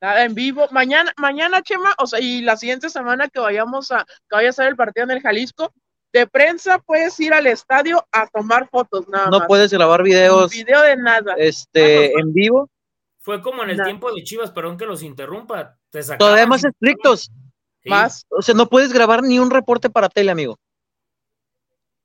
[0.00, 0.68] Nada en vivo.
[0.70, 4.52] Mañana, mañana, Chema, o sea, y la siguiente semana que vayamos a, que vaya a
[4.52, 5.70] ser el partido en el Jalisco,
[6.14, 9.48] de prensa puedes ir al estadio a tomar fotos, nada no más.
[9.48, 11.34] puedes grabar videos, Video de nada.
[11.36, 12.70] este, Ah, no, en vivo.
[13.18, 15.76] Fue como en el tiempo de Chivas, perdón que los interrumpa.
[15.90, 17.32] Te Todavía más estrictos.
[17.82, 17.88] Sí.
[17.88, 18.26] Más.
[18.28, 20.56] O sea, no puedes grabar ni un reporte para tele, amigo.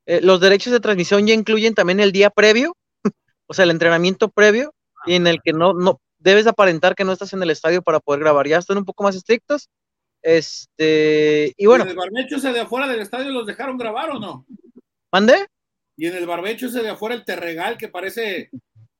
[0.06, 2.76] Eh, los derechos de transmisión ya incluyen también el día previo,
[3.46, 4.74] o sea, el entrenamiento previo,
[5.06, 8.00] y en el que no, no debes aparentar que no estás en el estadio para
[8.00, 8.48] poder grabar.
[8.48, 9.68] Ya están un poco más estrictos.
[10.22, 14.10] Este, y bueno, ¿Y en el barbecho ese de afuera del estadio los dejaron grabar
[14.10, 14.46] o no?
[15.12, 15.46] ¿mandé?
[15.96, 18.50] Y en el barbecho ese de afuera, el Terregal, que parece.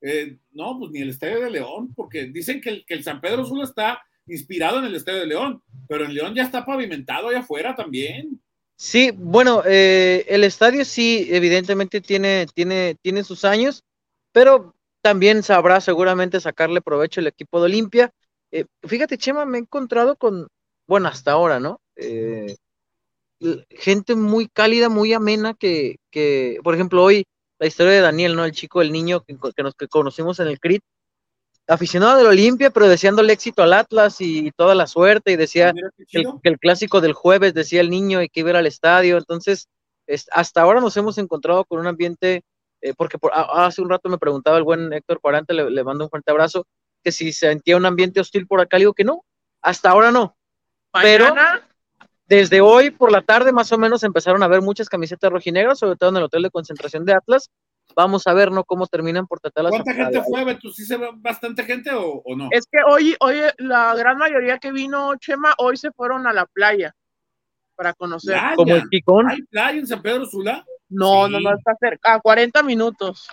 [0.02, 3.20] eh, no, pues ni el Estadio de León, porque dicen que el, que el San
[3.20, 7.28] Pedro Sula está inspirado en el Estadio de León, pero en León ya está pavimentado
[7.28, 8.40] allá afuera también.
[8.76, 13.84] Sí, bueno, eh, el estadio sí, evidentemente tiene, tiene, tiene sus años,
[14.32, 18.10] pero también sabrá seguramente sacarle provecho el equipo de Olimpia.
[18.50, 20.48] Eh, fíjate, Chema, me he encontrado con,
[20.90, 21.80] bueno, hasta ahora, ¿no?
[21.94, 22.56] Eh,
[23.70, 27.24] gente muy cálida, muy amena, que, que, por ejemplo, hoy
[27.60, 28.44] la historia de Daniel, ¿no?
[28.44, 30.82] El chico, el niño que, que nos que conocimos en el CRIT,
[31.68, 35.72] aficionado del Olimpia, pero deseándole éxito al Atlas y toda la suerte, y decía,
[36.08, 38.56] que el, que el clásico del jueves decía el niño y que iba a ir
[38.56, 39.16] al estadio.
[39.16, 39.68] Entonces,
[40.08, 42.42] es- hasta ahora nos hemos encontrado con un ambiente,
[42.82, 45.84] eh, porque por- a- hace un rato me preguntaba el buen Héctor Parante, le, le
[45.84, 46.66] mando un fuerte abrazo,
[47.04, 49.24] que si sentía un ambiente hostil por acá, le digo que no,
[49.62, 50.36] hasta ahora no.
[50.92, 51.34] Pero-
[52.26, 55.96] Desde hoy por la tarde más o menos empezaron a ver muchas camisetas rojinegras, sobre
[55.96, 57.50] todo en el hotel de concentración de Atlas.
[57.96, 58.62] Vamos a ver, ¿no?
[58.62, 60.70] Cómo terminan por tratar las ¿Cuánta gente fue, Beto?
[60.70, 62.48] ¿Sí se ve bastante gente o, o no?
[62.52, 66.46] es que hoy, hoy la gran mayoría que vino, Chema, hoy se fueron a la
[66.46, 66.94] playa
[67.74, 68.34] para conocer.
[68.38, 68.54] Playa.
[68.54, 69.28] como el picón.
[69.28, 70.64] ¿Hay playa en San Pedro Sula?
[70.88, 71.32] No, Sí.
[71.32, 73.26] no, no está cerca, a 40 minutos.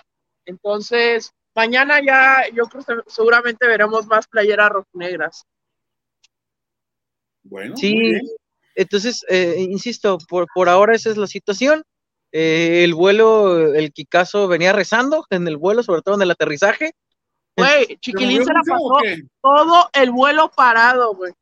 [0.44, 5.44] Entonces, mañana ya, yo creo que seguramente veremos más playeras rojinegras.
[7.48, 8.28] Bueno, Sí, muy bien.
[8.74, 11.82] Entonces, eh, insisto, por, por ahora esa es la situación.
[12.30, 16.92] Eh, el vuelo, el Kikazo venía rezando en el vuelo, sobre todo en el aterrizaje.
[17.56, 19.00] Güey, ¿Se Chiquilín se la pasó
[19.42, 21.32] todo el vuelo parado, güey.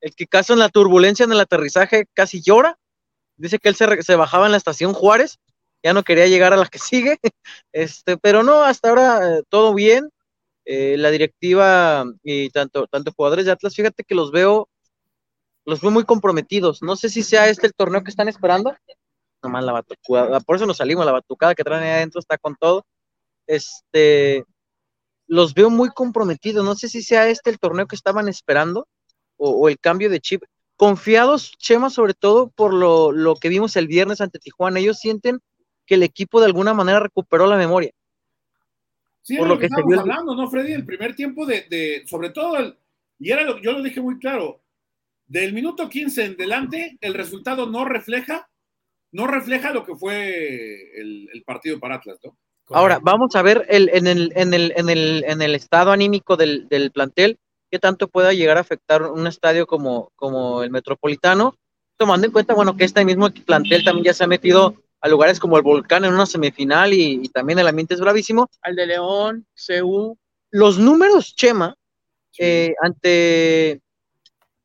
[0.00, 2.76] El Kikazo en la turbulencia en el aterrizaje casi llora.
[3.36, 5.38] Dice que él se, se bajaba en la estación Juárez
[5.82, 7.18] ya no quería llegar a la que sigue,
[7.72, 10.10] este, pero no, hasta ahora eh, todo bien.
[10.66, 14.68] Eh, la directiva y tanto, tanto jugadores de Atlas, fíjate que los veo,
[15.70, 16.82] los veo muy comprometidos.
[16.82, 18.74] No sé si sea este el torneo que están esperando.
[19.42, 22.56] Nomás la batucada, por eso nos salimos, la batucada que traen ahí adentro está con
[22.56, 22.84] todo.
[23.46, 24.44] Este,
[25.26, 26.64] los veo muy comprometidos.
[26.64, 28.86] No sé si sea este el torneo que estaban esperando
[29.36, 30.42] o, o el cambio de chip.
[30.76, 34.80] Confiados, Chema, sobre todo por lo, lo que vimos el viernes ante Tijuana.
[34.80, 35.40] Ellos sienten
[35.86, 37.90] que el equipo de alguna manera recuperó la memoria.
[39.22, 40.72] Sí, por lo que, que estamos hablando, ¿no, Freddy?
[40.72, 42.76] El primer tiempo de, de sobre todo, el,
[43.18, 44.60] y era lo, yo lo dije muy claro,
[45.30, 48.48] del minuto 15 en delante, el resultado no refleja,
[49.12, 52.36] no refleja lo que fue el, el partido para Atlas, ¿no?
[52.72, 56.36] Ahora, vamos a ver el, en, el, en, el, en, el, en el estado anímico
[56.36, 57.38] del, del plantel,
[57.70, 61.54] qué tanto pueda llegar a afectar un estadio como, como el Metropolitano,
[61.96, 65.38] tomando en cuenta, bueno, que este mismo plantel también ya se ha metido a lugares
[65.38, 68.48] como el Volcán en una semifinal y, y también el ambiente es bravísimo.
[68.62, 70.16] Al de León, CU.
[70.50, 71.76] Los números, Chema,
[72.32, 72.42] sí.
[72.42, 73.80] eh, ante,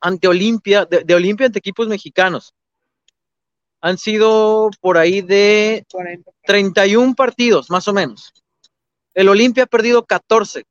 [0.05, 2.53] ante Olimpia, de, de Olimpia ante equipos mexicanos,
[3.81, 6.31] han sido por ahí de 40.
[6.43, 8.31] 31 partidos, más o menos.
[9.15, 10.63] El Olimpia ha perdido 14.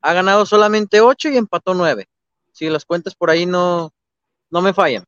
[0.00, 2.06] Ha ganado solamente 8 y empató 9.
[2.50, 3.92] Si las cuentas por ahí no,
[4.50, 5.04] no me fallan.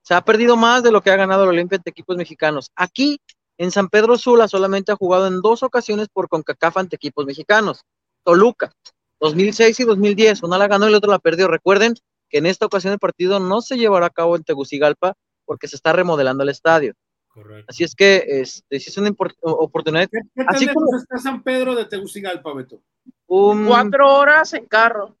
[0.00, 2.70] Se ha perdido más de lo que ha ganado el Olimpia ante equipos mexicanos.
[2.76, 3.20] Aquí,
[3.58, 7.82] en San Pedro Sula, solamente ha jugado en dos ocasiones por CONCACAF ante equipos mexicanos.
[8.22, 8.72] Toluca,
[9.20, 10.42] 2006 y 2010.
[10.44, 11.46] Una la ganó y la otra la perdió.
[11.46, 11.94] Recuerden
[12.34, 15.76] que en esta ocasión el partido no se llevará a cabo en Tegucigalpa porque se
[15.76, 16.92] está remodelando el estadio.
[17.28, 17.66] Correcto.
[17.68, 20.08] Así es que este, sí es una oportunidad.
[20.10, 22.82] ¿Qué, qué Así como está San Pedro de Tegucigalpa, Beto?
[23.28, 25.16] un, Cuatro horas en carro.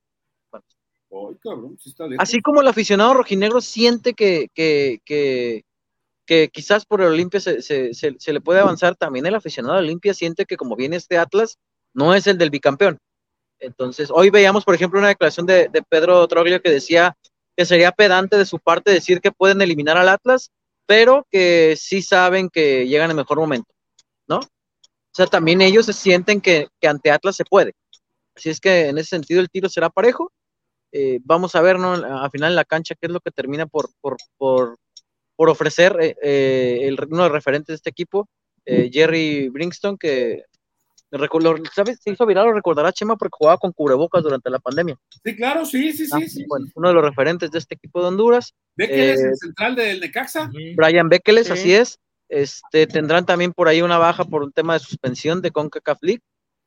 [0.52, 2.20] Ay, cabrón, sí está lejos.
[2.20, 5.62] así como el aficionado rojinegro siente que, que, que,
[6.26, 9.76] que quizás por el Olimpia se, se, se, se le puede avanzar, también el aficionado
[9.76, 11.58] del Olimpia siente que como viene este Atlas,
[11.92, 12.98] no es el del bicampeón.
[13.64, 17.16] Entonces, hoy veíamos, por ejemplo, una declaración de, Pedro Troglio que decía
[17.56, 20.50] que sería pedante de su parte decir que pueden eliminar al Atlas,
[20.86, 23.72] pero que sí saben que llegan en mejor momento,
[24.26, 24.38] ¿no?
[24.38, 27.72] O sea, también ellos se sienten que, ante Atlas se puede.
[28.34, 30.32] Así es que en ese sentido el tiro será parejo.
[30.92, 31.92] Eh, vamos a ver, ¿no?
[31.92, 34.76] Al final en la cancha qué es lo que termina por, por, por,
[35.36, 38.28] por ofrecer eh, eh, el, uno de los referentes de este equipo,
[38.66, 40.44] Jerry Brinkston, que
[41.74, 41.98] ¿sabes?
[42.02, 44.96] Se hizo viral, lo recordará Chema, porque jugaba con cubrebocas durante la pandemia.
[45.24, 46.12] Sí, claro, sí, sí, sí.
[46.12, 48.52] Ah, sí, bueno, uno de los referentes de este equipo de Honduras.
[48.76, 50.50] Bekeles, Eh, el central del Necaxa.
[50.76, 51.52] Brian Bekeles, Sí.
[51.52, 51.98] así es.
[52.28, 56.22] Este, tendrán también por ahí una baja por un tema de suspensión de CONCACAF League,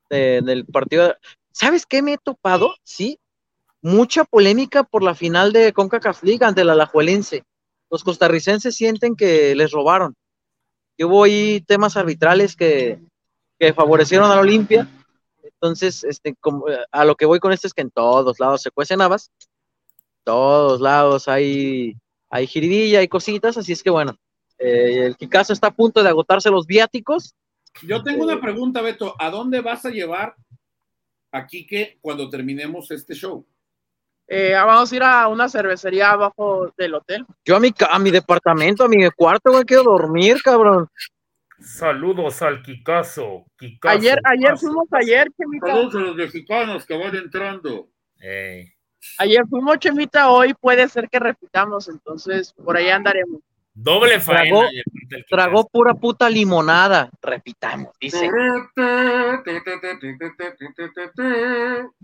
[0.09, 1.15] de- del partido.
[1.51, 2.75] ¿Sabes qué me he topado?
[2.83, 3.19] Sí,
[3.81, 7.43] mucha polémica por la final de CONCACAF League ante el Alajuelense.
[7.89, 10.13] Los costarricenses sienten que les robaron.
[10.97, 12.99] Que hubo ahí temas arbitrales que,
[13.59, 14.87] que favorecieron a la Olimpia.
[15.43, 18.61] Entonces, este, como, eh, a lo que voy con esto es que en todos lados
[18.61, 19.31] se cuecen habas.
[20.23, 21.95] Todos lados hay,
[22.29, 24.17] hay jiribilla, hay cositas, así es que bueno,
[24.59, 27.33] eh, el Kikazo está a punto de agotarse los viáticos.
[27.83, 29.15] Yo tengo una pregunta, Beto.
[29.19, 30.35] ¿A dónde vas a llevar
[31.31, 33.45] a Quique cuando terminemos este show?
[34.27, 37.25] Eh, vamos a ir a una cervecería abajo del hotel.
[37.45, 40.89] Yo a mi, ca- a mi departamento, a mi cuarto, güey, quiero dormir, cabrón.
[41.59, 43.45] Saludos al Kikazo.
[43.57, 44.67] Kikazo, Ayer, ayer Kikazo.
[44.67, 45.67] fuimos ayer, Chemita.
[45.67, 47.89] Saludos a los mexicanos que van entrando.
[49.19, 50.29] Ayer fuimos, Chemita.
[50.29, 53.41] Hoy puede ser que repitamos, entonces por ahí andaremos.
[53.73, 54.67] Doble faena.
[55.29, 57.09] Tragó- pura puta limonada.
[57.21, 58.27] Repitamos, dice.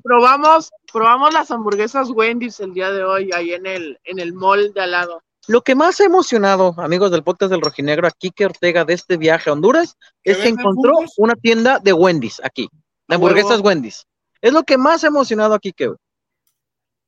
[0.03, 4.71] Probamos, probamos las hamburguesas Wendy's el día de hoy, ahí en el, en el mall
[4.73, 5.23] de al lado.
[5.47, 9.17] Lo que más ha emocionado, amigos del podcast del Rojinegro, a Kike Ortega de este
[9.17, 11.13] viaje a Honduras, ¿Que es que encontró jugos?
[11.17, 13.27] una tienda de Wendy's aquí, de huevo.
[13.27, 14.05] hamburguesas Wendy's.
[14.41, 15.91] Es lo que más ha emocionado a Kike.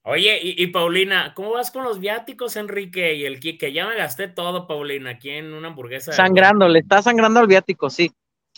[0.04, 3.71] Oye, y, y Paulina, ¿cómo vas con los viáticos, Enrique y el Kike?
[3.74, 6.12] Ya me gasté todo, Paulina, aquí en una hamburguesa.
[6.12, 8.12] de- Sangrando, le está sangrando al viático, sí.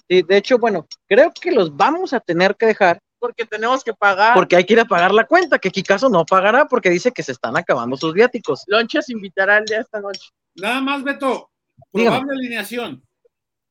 [0.09, 3.93] Sí, de hecho, bueno, creo que los vamos a tener que dejar Porque tenemos que
[3.93, 4.35] pagar.
[4.35, 7.23] porque hay que ir a pagar la cuenta, que Kikazo no pagará porque dice que
[7.23, 8.63] se están acabando sus viáticos.
[8.67, 10.29] Lonches invitará el día esta noche.
[10.55, 11.49] Nada más, Beto.
[11.93, 12.17] Dígame.
[12.19, 13.03] Probable alineación.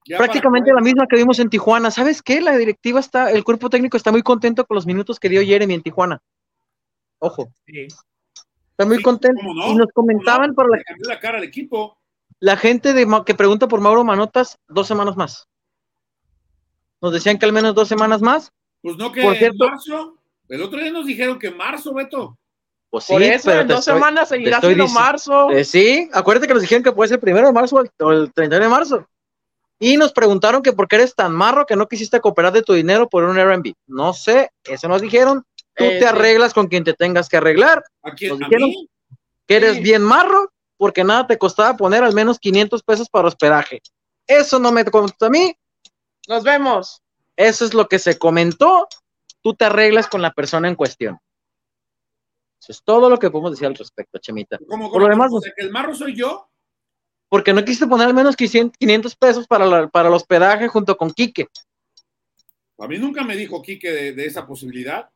[0.05, 1.91] Ya Prácticamente para- la misma que vimos en Tijuana.
[1.91, 2.41] ¿Sabes qué?
[2.41, 5.75] La directiva está, el cuerpo técnico está muy contento con los minutos que dio Jeremy
[5.75, 6.21] en Tijuana.
[7.19, 7.87] Ojo, Sí.
[8.71, 9.41] está muy Sí, contento.
[9.45, 9.67] ¿cómo no?
[9.69, 10.55] Y nos ¿Cómo comentaban no?
[10.55, 10.79] para la,
[11.09, 11.99] la cara al equipo.
[12.41, 15.49] la gente de, Ma- que pregunta por Mauro Manotas, dos semanas más.
[17.01, 18.53] Nos decían que al menos dos semanas más.
[18.87, 20.14] Pues no que Por en cierto- marzo.
[20.49, 22.38] El otro día nos dijeron que en marzo, Beto.
[22.88, 25.51] Pues sí, Por eso, pero en dos estoy- semanas seguirá siendo marzo.
[25.51, 27.90] Eh, sí, acuérdate que nos dijeron que puede ser el primero de marzo o el,
[27.99, 29.09] o el 31 de marzo.
[29.81, 32.75] Y nos preguntaron que por qué eres tan marro que no quisiste cooperar de tu
[32.75, 33.75] dinero por un Airbnb.
[33.88, 35.44] No sé, eso nos dijeron.
[35.75, 36.05] Tú Eh, te sí.
[36.05, 37.83] arreglas con quien te tengas que arreglar.
[38.05, 38.31] ¿A quién?
[38.31, 38.88] Nos ¿A dijeron mí?
[39.49, 39.83] Que eres Sí.
[39.83, 43.83] bien marro porque nada te costaba poner al menos 500 pesos para hospedaje.
[44.29, 45.57] Eso no me consta a mí.
[46.29, 47.03] Nos vemos.
[47.37, 48.88] Eso es lo que se comentó.
[49.42, 51.18] Tú te arreglas con la persona en cuestión.
[52.61, 54.59] Eso es todo lo que podemos decir al respecto, Chemita.
[54.66, 56.49] ¿Cómo, Por lo demás, O sea, que el marro soy yo.
[57.29, 61.11] Porque no quisiste poner al menos 500 pesos para, la- para el hospedaje junto con
[61.11, 61.49] Quique.
[62.79, 65.11] A mí nunca me dijo Quique de, de esa posibilidad.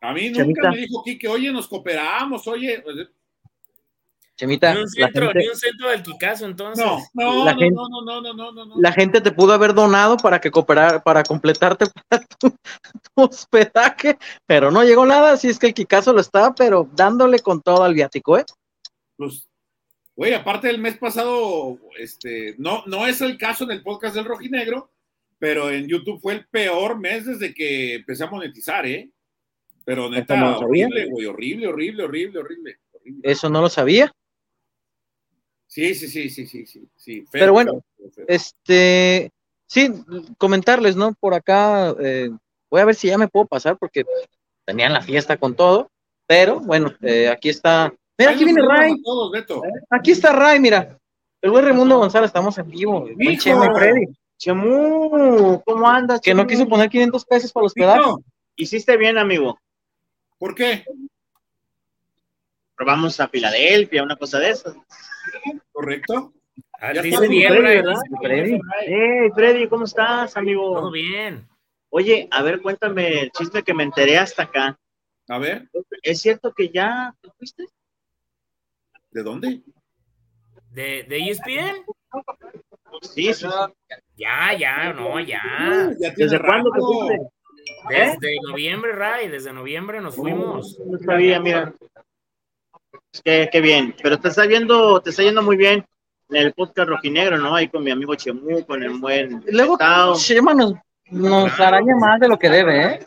[0.00, 0.70] A mí nunca Chemita.
[0.70, 2.82] me dijo Quique, oye, nos cooperamos, oye.
[4.38, 6.84] Chemita, Ni un la centro, gente, ni un centro del Kikazo, entonces.
[6.84, 8.74] No, no, La no, gente- no, no, no, no, no, no, no.
[8.80, 12.56] la gente te pudo haber donado para que cooperar, para completarte para tu, tu
[13.22, 17.60] hospedaje, pero no llegó nada, así es que el Kikazo lo estaba, pero dándole con
[17.60, 18.44] todo al viático, ¿eh?
[19.16, 19.48] Pues,
[20.14, 24.24] güey, aparte del mes pasado, este, no, no es el caso en el podcast del
[24.24, 24.90] Rojinegro,
[25.40, 29.10] pero en YouTube fue el peor mes desde que empecé a monetizar, ¿eh?
[29.84, 30.86] Pero neta, no lo sabía.
[30.86, 33.20] horrible, güey, horrible, horrible, horrible, horrible, horrible.
[33.24, 34.12] Eso no lo sabía.
[35.78, 37.20] Sí, sí, sí, sí, sí, sí, sí.
[37.20, 38.24] feo, Pero bueno, feo, feo.
[38.26, 39.30] Este,
[39.68, 39.92] sí,
[40.36, 41.14] comentarles, ¿no?
[41.20, 42.30] Por acá, eh,
[42.68, 44.04] voy a ver si ya me puedo pasar porque
[44.64, 45.88] tenían la fiesta con todo,
[46.26, 47.94] pero bueno, eh, aquí está.
[48.18, 49.00] Mira, aquí viene Ray.
[49.04, 49.62] todos, Beto.
[49.88, 50.98] Aquí está Ray, mira.
[51.40, 53.08] El buen Raimundo González, estamos en vivo.
[53.16, 56.20] Y Freddy, Chemú, ¿cómo andas?
[56.20, 57.74] que no quiso poner 500 pesos para los.
[57.74, 58.20] Beto,
[58.56, 59.56] Hiciste bien, amigo.
[60.38, 60.84] ¿Por qué?
[62.76, 64.74] Pero vamos a Filadelfia, una cosa de esas.
[65.88, 66.34] ¿Correcto?
[66.80, 67.84] Ah, Ya está bien, bien,
[68.20, 68.60] Freddy.
[68.86, 70.74] Hey, Freddy, ¿cómo estás, amigo?
[70.74, 71.48] Todo bien.
[71.88, 74.78] Oye, a ver, cuéntame el chisme que me enteré hasta acá.
[75.28, 75.66] A ver,
[76.02, 77.64] ¿Es cierto que ya te fuiste?
[79.12, 79.62] ¿de dónde?
[80.72, 81.86] ¿De, de ESPN?
[83.00, 83.46] Sí, sí.
[84.16, 85.90] Ya, ya, no, ya.
[86.16, 87.18] ¿Desde cuándo te fuiste?
[87.88, 90.78] Desde noviembre, Ray, desde noviembre nos fuimos.
[90.80, 91.72] No sabía, mira.
[93.24, 93.94] Qué, qué bien.
[94.02, 95.84] Pero te está viendo, te está yendo muy bien
[96.30, 97.54] en el podcast rojinegro, ¿no?
[97.54, 99.78] Ahí con mi amigo Chemú, con el buen Luego.
[100.16, 100.74] Chema nos,
[101.10, 103.06] nos araña más de lo que debe, ¿eh?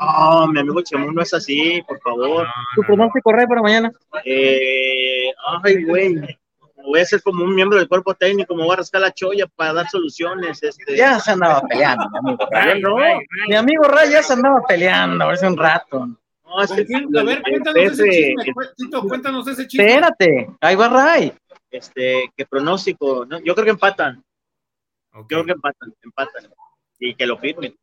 [0.00, 2.46] No, mi amigo Chemú no es así, por favor.
[2.74, 3.92] Tu pronóstico, Ray, para mañana.
[4.24, 5.30] Eh,
[5.62, 6.38] ay, güey.
[6.84, 9.46] Voy a ser como un miembro del cuerpo técnico, me voy a rascar la cholla
[9.54, 10.60] para dar soluciones.
[10.62, 10.96] Este.
[10.96, 12.48] Ya se andaba peleando, mi amigo.
[12.50, 12.98] Ray, no.
[12.98, 16.08] Ray, Mi amigo Ray ya se andaba peleando hace un rato.
[16.54, 17.18] No, es ¿Con que?
[17.18, 18.54] A ver, cuéntanos ese chisme.
[18.76, 19.86] Tito, cuéntanos ese chisme.
[19.86, 21.32] Espérate, ahí va Ray.
[21.70, 23.38] este, que pronóstico, ¿no?
[23.40, 24.22] yo creo que empatan,
[25.14, 25.22] Ok.
[25.22, 26.52] yo creo que empatan, empatan.
[26.98, 27.74] Y que lo firmen.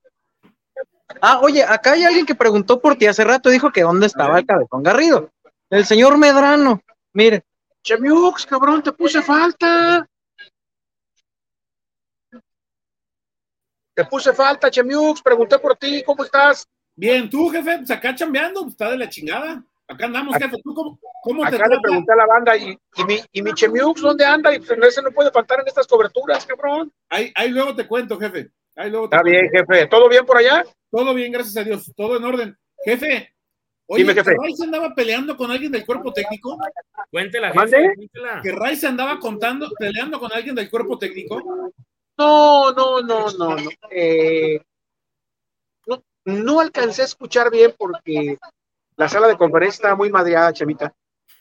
[1.21, 4.37] Ah, oye, acá hay alguien que preguntó por ti hace rato, dijo que dónde estaba
[4.37, 5.31] el cabezón Garrido.
[5.71, 6.81] El señor Medrano.
[7.13, 7.43] Mire,
[7.83, 10.07] Chemiux, cabrón, te puse falta.
[13.95, 16.67] Te puse falta, Chemiux, pregunté por ti, ¿cómo estás?
[16.99, 19.63] Bien, tú, jefe, pues acá chambeando, pues está de la chingada.
[19.87, 20.57] Acá andamos, jefe.
[20.61, 23.53] ¿Tú cómo, cómo te Acá le pregunté a la banda, ¿y, y mi, y mi
[23.53, 24.53] Chemiux dónde anda?
[24.53, 26.91] Y pues ese no puede faltar en estas coberturas, cabrón.
[27.07, 28.51] Ahí, ahí luego te cuento, jefe.
[28.75, 29.39] Ahí luego te Está cuento.
[29.39, 29.87] bien, jefe.
[29.87, 30.65] ¿Todo bien por allá?
[30.91, 31.89] Todo bien, gracias a Dios.
[31.95, 32.57] Todo en orden.
[32.83, 33.33] Jefe,
[33.87, 34.31] oye, Dime, jefe.
[34.31, 36.57] ¿que Ray se andaba peleando con alguien del cuerpo técnico?
[37.09, 38.41] Cuéntela, jefe, cuéntela.
[38.43, 41.41] ¿Que Ray se andaba contando, peleando con alguien del cuerpo técnico?
[42.17, 43.69] No, no, no, no, no.
[43.89, 44.61] Eh,
[46.29, 48.37] no, alcancé a escuchar bien porque
[48.95, 50.93] la sala de conferencia estaba muy madreada, Chemita.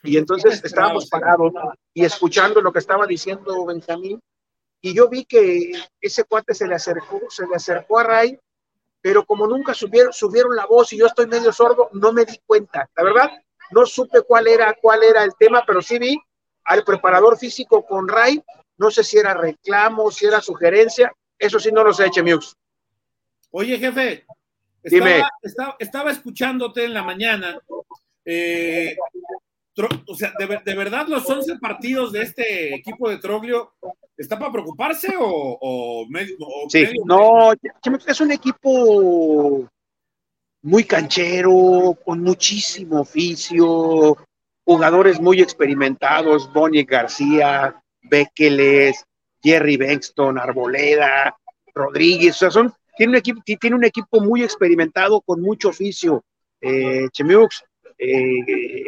[0.03, 1.53] Y entonces estábamos parados
[1.93, 4.19] y escuchando lo que estaba diciendo Benjamín.
[4.81, 8.39] Y yo vi que ese cuate se le acercó, se le acercó a Ray,
[9.01, 12.39] pero como nunca subieron, subieron la voz y yo estoy medio sordo, no me di
[12.45, 12.89] cuenta.
[12.95, 13.29] La verdad,
[13.71, 16.17] no supe cuál era, cuál era el tema, pero sí vi
[16.63, 18.41] al preparador físico con Ray
[18.79, 22.55] no sé si era reclamo, si era sugerencia, eso sí no lo sé, Chemiux.
[23.51, 24.25] Oye, jefe.
[24.83, 27.59] Estaba, estaba, estaba escuchándote en la mañana.
[28.25, 28.95] eh,
[29.75, 33.73] Tro- o sea, de, ver- de verdad los 11 partidos de este equipo de Troglio,
[34.17, 36.35] ¿está para preocuparse o, o medio?
[36.39, 37.53] o Sí, medio- no,
[38.05, 39.69] es un equipo
[40.63, 44.17] muy canchero, con muchísimo oficio,
[44.65, 49.05] jugadores muy experimentados, Bonnie García, Bekeles,
[49.41, 51.37] Jerry Bexton, Arboleda,
[51.73, 56.25] Rodríguez, o sea, son, tiene un equipo, tiene un equipo muy experimentado con mucho oficio.
[56.59, 57.63] Eh, Chemiux,
[57.97, 58.83] eh,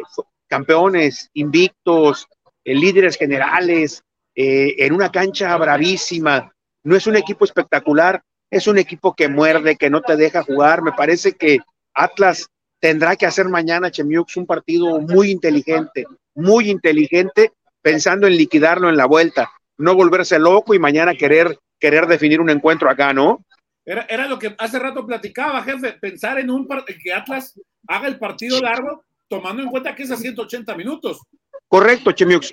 [0.46, 2.28] campeones, invictos,
[2.62, 4.02] eh, líderes generales,
[4.34, 6.52] eh, en una cancha bravísima.
[6.84, 10.82] No es un equipo espectacular, es un equipo que muerde, que no te deja jugar.
[10.82, 11.60] Me parece que
[11.94, 12.50] Atlas
[12.80, 16.04] tendrá que hacer mañana, Chemiux, un partido muy inteligente,
[16.34, 19.50] muy inteligente, pensando en liquidarlo en la vuelta.
[19.78, 23.42] no volverse loco y mañana querer, querer definir un encuentro acá, ¿no?
[23.84, 26.68] Era, era lo que hace rato platicaba, jefe, pensar en un
[27.02, 27.58] que Atlas
[27.88, 31.20] haga el partido largo, tomando en cuenta que es a 180 minutos.
[31.68, 32.52] Correcto, Chemiux.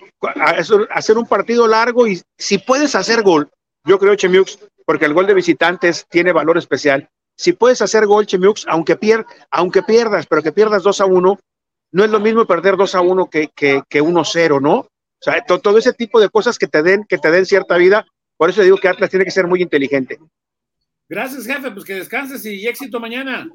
[0.91, 3.49] Hacer un partido largo y si puedes hacer gol,
[3.85, 7.09] yo creo, Chemiux, porque el gol de visitantes tiene valor especial.
[7.35, 11.39] Si puedes hacer gol, Chemiux, aunque, pier, aunque pierdas, pero que pierdas 2 a 1,
[11.91, 14.75] no es lo mismo perder 2 a 1 que, que, que 1-0, ¿no?
[15.19, 18.05] O sea, todo, ese tipo de cosas que te den, que te den cierta vida.
[18.37, 20.17] Por eso digo que Atlas tiene que ser muy inteligente.
[21.09, 21.71] Gracias, jefe.
[21.71, 23.49] Pues que descanses y éxito mañana.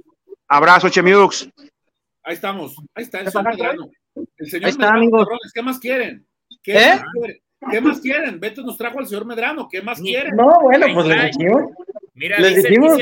[0.49, 1.49] Abrazo, Chemiux.
[2.25, 2.77] Ahí estamos.
[2.95, 3.91] Ahí está el señor Medrano.
[4.37, 6.27] El señor está, Medrano, ¿qué más quieren?
[6.63, 6.97] ¿Qué, ¿Eh?
[6.97, 7.43] más quieren?
[7.71, 8.41] ¿Qué más quieren?
[8.41, 9.69] Beto nos trajo al señor Medrano.
[9.69, 10.35] ¿Qué más quieren?
[10.37, 11.63] No, bueno, pues les dijimos.
[12.15, 12.99] Mira, les dice, dijimos.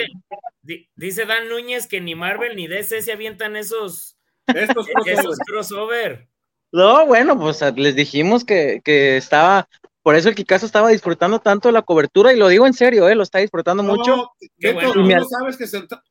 [0.62, 6.28] Dice, dice, Dan Núñez que ni Marvel ni DC se avientan esos, Estos esos crossover.
[6.72, 9.68] No, bueno, pues les dijimos que, que estaba
[10.02, 13.08] por eso el Kikazo estaba disfrutando tanto de la cobertura y lo digo en serio,
[13.08, 13.14] ¿eh?
[13.14, 14.32] lo está disfrutando no, mucho.
[14.58, 14.92] Beto, bueno.
[14.92, 16.02] tú no sabes que senta...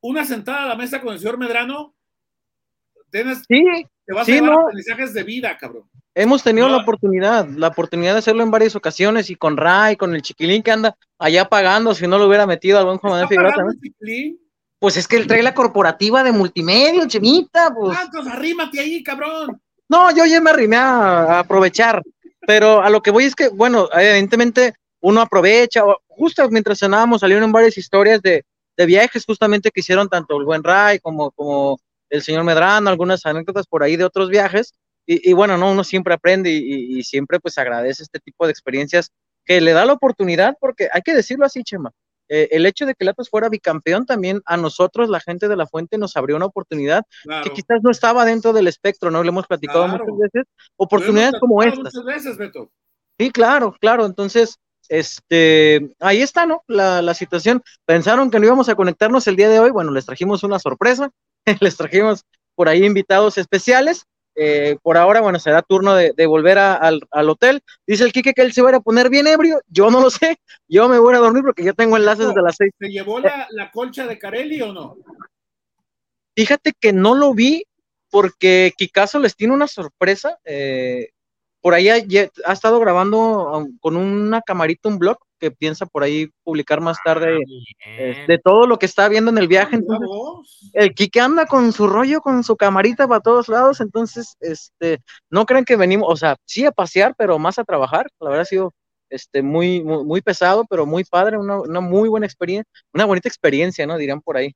[0.00, 1.94] una sentada a la mesa con el señor Medrano
[3.10, 3.64] tienes, sí,
[4.06, 4.60] te vas sí, a llevar no.
[4.60, 5.88] aprendizajes de vida, cabrón.
[6.14, 6.76] Hemos tenido no.
[6.76, 10.62] la oportunidad, la oportunidad de hacerlo en varias ocasiones y con Ray, con el chiquilín
[10.62, 14.38] que anda allá pagando, si no lo hubiera metido al buen Juan Figueroa también.
[14.78, 17.96] Pues es que él trae la corporativa de multimedia, chemita, pues.
[17.96, 18.26] ¿Cuántos?
[18.26, 19.60] Arrímate ahí, cabrón.
[19.88, 22.02] No, yo ya me arrimé a, a aprovechar
[22.50, 27.52] pero a lo que voy es que, bueno, evidentemente uno aprovecha, justo mientras cenábamos salieron
[27.52, 28.44] varias historias de,
[28.76, 31.78] de, viajes justamente que hicieron tanto el buen Ray como, como
[32.08, 34.72] el señor Medrano, algunas anécdotas por ahí de otros viajes,
[35.06, 39.10] y, bueno, no, uno siempre aprende y, y, siempre pues agradece este tipo de experiencias
[39.44, 41.92] que le da la oportunidad, porque hay que decirlo así, Chema,
[42.32, 45.66] eh, el hecho de que Atlas fuera bicampeón también a nosotros, la gente de la
[45.66, 47.42] fuente, nos abrió una oportunidad claro.
[47.42, 49.22] que quizás no estaba dentro del espectro, ¿no?
[49.24, 50.04] Le hemos platicado claro.
[50.06, 51.92] muchas veces, oportunidades como estas.
[51.92, 52.70] Muchas veces, Beto.
[53.18, 54.06] Sí, claro, claro.
[54.06, 56.62] Entonces, este, ahí está, ¿no?
[56.68, 57.62] La, la, situación.
[57.84, 59.70] Pensaron que no íbamos a conectarnos el día de hoy.
[59.70, 61.10] Bueno, les trajimos una sorpresa.
[61.60, 62.24] les trajimos
[62.54, 64.06] por ahí invitados especiales.
[64.36, 67.62] Eh, por ahora, bueno, será turno de, de volver a, al, al, hotel.
[67.86, 69.60] Dice el Quique que él se va a poner bien ebrio.
[69.68, 70.38] Yo no lo sé.
[70.68, 72.72] Yo me voy a dormir porque yo tengo enlaces no, de las seis.
[72.78, 74.96] ¿Se llevó la, la, colcha de Carelli o no?
[76.36, 77.64] Fíjate que no lo vi
[78.10, 80.38] porque Kikazo les tiene una sorpresa.
[80.44, 81.10] Eh,
[81.60, 86.04] por ahí ha, ha, estado grabando um, con una camarita un blog que piensa por
[86.04, 89.76] ahí publicar más tarde Ah, eh, de todo lo que está viendo en el viaje.
[89.76, 90.08] Entonces,
[90.72, 95.46] el Kike anda con su rollo, con su camarita para todos lados, entonces, este, no
[95.46, 98.08] creen que venimos, o sea, sí a pasear, pero más a trabajar.
[98.20, 98.74] La verdad ha sido
[99.08, 103.28] este, muy, muy, muy pesado, pero muy padre, una, una, muy buena experiencia, una bonita
[103.28, 103.96] experiencia, ¿no?
[103.96, 104.54] Dirán por ahí.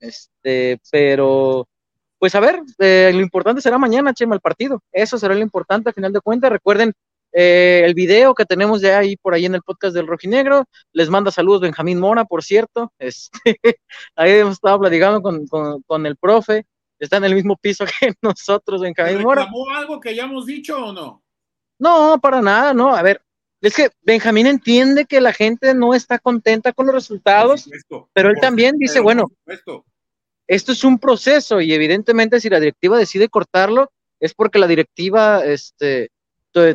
[0.00, 1.66] Este, pero,
[2.18, 4.82] pues a ver, eh, lo importante será mañana, Chema, el partido.
[4.92, 6.50] Eso será lo importante al final de cuentas.
[6.50, 6.92] Recuerden
[7.36, 10.64] eh, el video que tenemos ya ahí por ahí en el podcast del Rojinegro.
[10.92, 12.92] Les manda saludos Benjamín Mora, por cierto.
[13.00, 13.58] Este,
[14.14, 16.64] ahí hemos estado platicando con, con, con, el profe.
[16.98, 19.48] Está en el mismo piso que nosotros, Benjamín Mora.
[19.76, 21.22] algo que ya hemos dicho o no?
[21.78, 22.94] No, para nada, no.
[22.94, 23.20] A ver,
[23.60, 28.30] es que Benjamín entiende que la gente no está contenta con los resultados, supuesto, pero
[28.30, 29.32] él también dice, bueno,
[30.46, 35.44] esto es un proceso y evidentemente si la directiva decide cortarlo es porque la directiva
[35.44, 36.10] este,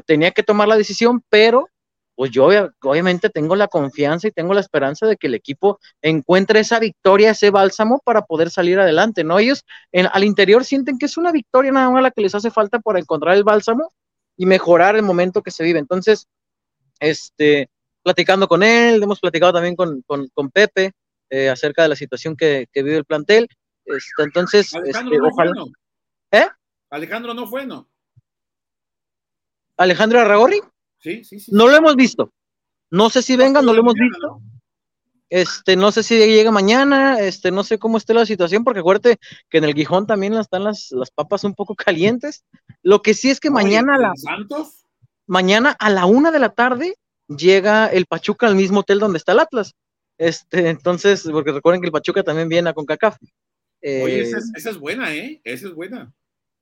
[0.05, 1.67] tenía que tomar la decisión, pero
[2.15, 2.49] pues yo
[2.83, 7.31] obviamente tengo la confianza y tengo la esperanza de que el equipo encuentre esa victoria,
[7.31, 9.39] ese bálsamo para poder salir adelante, ¿no?
[9.39, 9.63] Ellos
[9.93, 12.79] en, al interior sienten que es una victoria nada más la que les hace falta
[12.79, 13.93] para encontrar el bálsamo
[14.35, 15.79] y mejorar el momento que se vive.
[15.79, 16.27] Entonces,
[16.99, 17.69] este,
[18.03, 20.91] platicando con él, hemos platicado también con, con, con Pepe
[21.29, 23.47] eh, acerca de la situación que, que vive el plantel.
[23.85, 25.51] Este, entonces, Alejandro este, no ojalá.
[25.51, 25.71] Fue, no.
[26.31, 26.47] ¿Eh?
[26.89, 27.88] Alejandro no fue, ¿no?
[29.79, 30.61] Alejandro Arragorri.
[30.99, 31.51] Sí, sí, sí.
[31.53, 32.31] No lo hemos visto.
[32.91, 34.41] No sé si venga, no lo hemos visto.
[35.29, 39.17] Este, no sé si llega mañana, este, no sé cómo esté la situación, porque acuérdate
[39.49, 42.43] que en el Gijón también están las, las papas un poco calientes.
[42.83, 44.85] Lo que sí es que mañana a la, ¿Santos?
[45.27, 46.95] mañana a la una de la tarde
[47.27, 49.75] llega el Pachuca al mismo hotel donde está el Atlas.
[50.17, 53.15] Este, entonces, porque recuerden que el Pachuca también viene a CONCACAF.
[53.81, 55.39] Eh, Oye, esa es, esa es buena, ¿eh?
[55.45, 56.11] Esa es buena.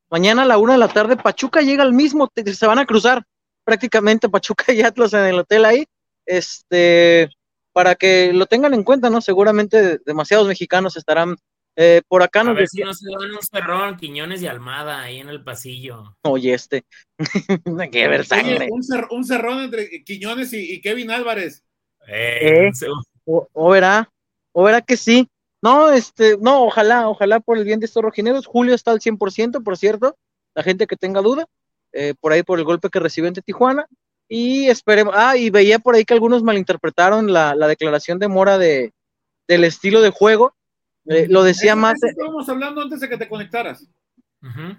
[0.10, 3.24] Mañana a la una de la tarde, Pachuca llega al mismo, se van a cruzar
[3.64, 5.86] prácticamente Pachuca y Atlas en el hotel ahí.
[6.26, 7.30] Este,
[7.74, 9.22] para que lo tengan en cuenta, ¿no?
[9.22, 11.36] Seguramente demasiados mexicanos estarán
[11.76, 12.42] eh, por acá.
[12.42, 15.30] A Nos ver decía, si no se dan un cerrón, Quiñones y Almada ahí en
[15.30, 16.18] el pasillo.
[16.24, 16.86] oye, este,
[17.92, 18.68] que ver sangre.
[18.72, 21.64] Un, cer un, cerrón entre Quiñones y, y Kevin Álvarez.
[22.08, 22.72] Eh, Eh,
[23.26, 24.10] O, o, verá,
[24.54, 25.30] o verá que sí.
[25.68, 28.46] No, este, no, ojalá, ojalá por el bien de estos rojineros.
[28.46, 30.16] Julio está al 100%, por cierto,
[30.56, 31.46] la gente que tenga duda,
[31.92, 33.86] eh, por ahí por el golpe que recibió ante Tijuana.
[34.30, 38.58] Y esperemos, ah, y veía por ahí que algunos malinterpretaron la, la declaración de Mora
[38.58, 38.94] de,
[39.48, 40.54] del estilo de juego.
[41.06, 43.86] Eh, lo decía Eso- más, estábamos hablando antes de que te conectaras.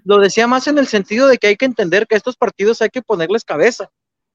[0.04, 2.80] Lo decía más en el sentido de que hay que entender que a estos partidos
[2.80, 3.90] hay que ponerles cabeza.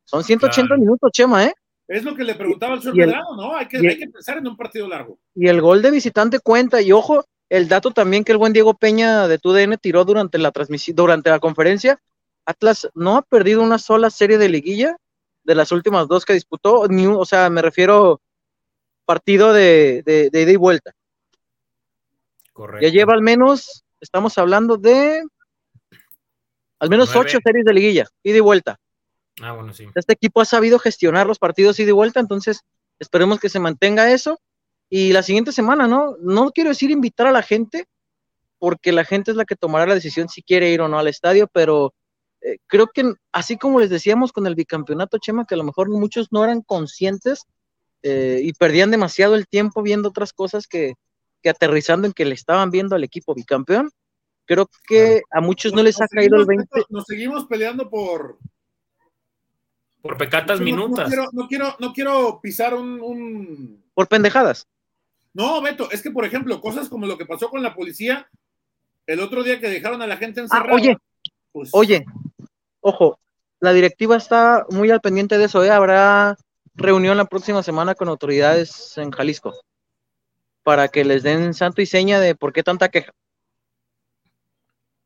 [0.05, 0.79] Son 180 Claro.
[0.81, 1.55] minutos, Chema, ¿eh?
[1.87, 3.55] Es lo que le preguntaba al señor Medrano, ¿no?
[3.55, 5.19] Hay que, el- hay que pensar en un partido largo.
[5.35, 6.81] Y el gol de visitante cuenta.
[6.81, 10.51] Y ojo, el dato también que el buen Diego Peña de TUDN tiró durante la
[10.51, 11.99] transmisión, durante la conferencia.
[12.45, 14.95] Atlas no ha perdido una sola serie de liguilla
[15.43, 18.21] de las últimas dos que disputó, ni un- o sea, me refiero
[19.05, 20.93] partido de, de, de ida y vuelta.
[22.53, 22.85] Correcto.
[22.87, 25.23] Ya lleva al menos, estamos hablando de
[26.79, 27.29] al menos Nueve.
[27.29, 28.79] ocho series de liguilla, ida y vuelta.
[29.41, 29.87] Ah, bueno, sí.
[29.95, 32.61] Este equipo ha sabido gestionar los partidos y vuelta, entonces
[32.99, 34.39] esperemos que se mantenga eso.
[34.89, 36.15] Y la siguiente semana, ¿no?
[36.21, 37.87] No quiero decir invitar a la gente,
[38.59, 41.07] porque la gente es la que tomará la decisión si quiere ir o no al
[41.07, 41.93] estadio, pero
[42.41, 45.89] eh, creo que así como les decíamos con el bicampeonato, Chema, que a lo mejor
[45.89, 47.43] muchos no eran conscientes
[48.03, 50.93] eh, y perdían demasiado el tiempo viendo otras cosas que,
[51.41, 53.89] que aterrizando en que le estaban viendo al equipo bicampeón.
[54.45, 58.37] Creo que a muchos no les ha caído el seguimos- 20 Nos seguimos peleando por.
[60.03, 61.07] Por pecatas no- no minutas.
[61.07, 64.67] quiero, no, quiero, no quiero pisar un, un- por pendejadas.
[65.33, 68.27] No, Beto, es que, por ejemplo, cosas como lo que pasó con la policía
[69.07, 70.73] el otro día que dejaron a la gente Ah, encerrada.
[70.73, 70.97] oye,
[71.53, 72.05] pues, Oye,
[72.81, 73.17] ojo,
[73.61, 75.69] la directiva está muy al pendiente de eso, ¿eh?
[75.71, 76.35] Habrá
[76.75, 79.53] reunión la próxima semana con autoridades en Jalisco
[80.63, 83.13] para que les den santo y seña de por qué tanta queja.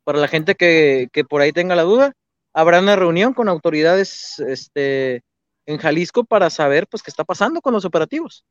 [0.04, 2.14] Para la gente que, que por ahí tenga la duda,
[2.58, 5.24] habrá una reunión con autoridades este,
[5.68, 8.44] en Jalisco para saber pues qué está pasando con los operativos.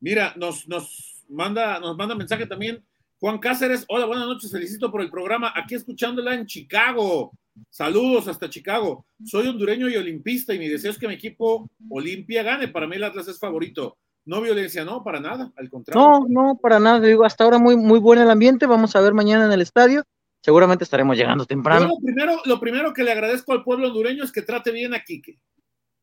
[0.00, 2.82] Mira, nos, nos, manda, nos manda mensaje también
[3.20, 3.84] Juan Cáceres.
[3.88, 5.52] Hola, buenas noches, felicito por el programa.
[5.54, 7.32] Aquí escuchándola en Chicago.
[7.68, 9.04] Saludos hasta Chicago.
[9.22, 12.68] Soy hondureño y olimpista y mi deseo es que mi equipo Olimpia gane.
[12.68, 13.98] Para mí el Atlas es favorito.
[14.24, 16.02] No violencia, no, para nada, al contrario.
[16.02, 19.14] No, no, para nada, digo, hasta ahora muy, muy bueno el ambiente, vamos a ver
[19.14, 20.04] mañana en el estadio,
[20.40, 21.88] seguramente estaremos llegando Yo temprano.
[21.88, 25.00] lo, primero, lo primero que le agradezco al pueblo hondureño es que trate bien a
[25.02, 25.38] Quique.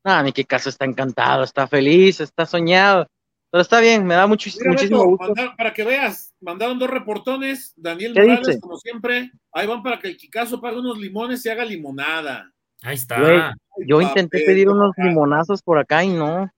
[0.03, 3.07] Ah, mi Caso está encantado, está feliz, está soñado.
[3.51, 5.25] Pero está bien, me da mucho, Mira, muchísimo Beto, gusto.
[5.27, 7.73] mandar- para que veas, mandaron dos reportones.
[7.77, 8.59] Daniel ¿Qué Morales, dice?
[8.59, 12.51] como siempre, ahí van para que el Kikazo pague unos limones y haga limonada.
[12.83, 13.19] Ahí está.
[13.19, 13.39] Güey,
[13.87, 15.03] Yo intenté papel, pedir no, unos acá.
[15.07, 16.51] limonazos por acá y no.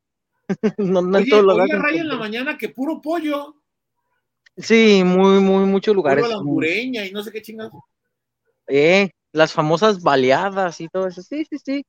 [0.77, 3.55] no, no en Oye, todos los oye, lados Ray en la mañana que puro pollo,
[4.57, 6.27] Sí, muy, muy, muchos lugares.
[6.27, 7.73] la y no sé qué chingados.
[8.67, 11.21] Eh, las famosas baleadas y todo eso.
[11.21, 11.85] Sí, sí, sí.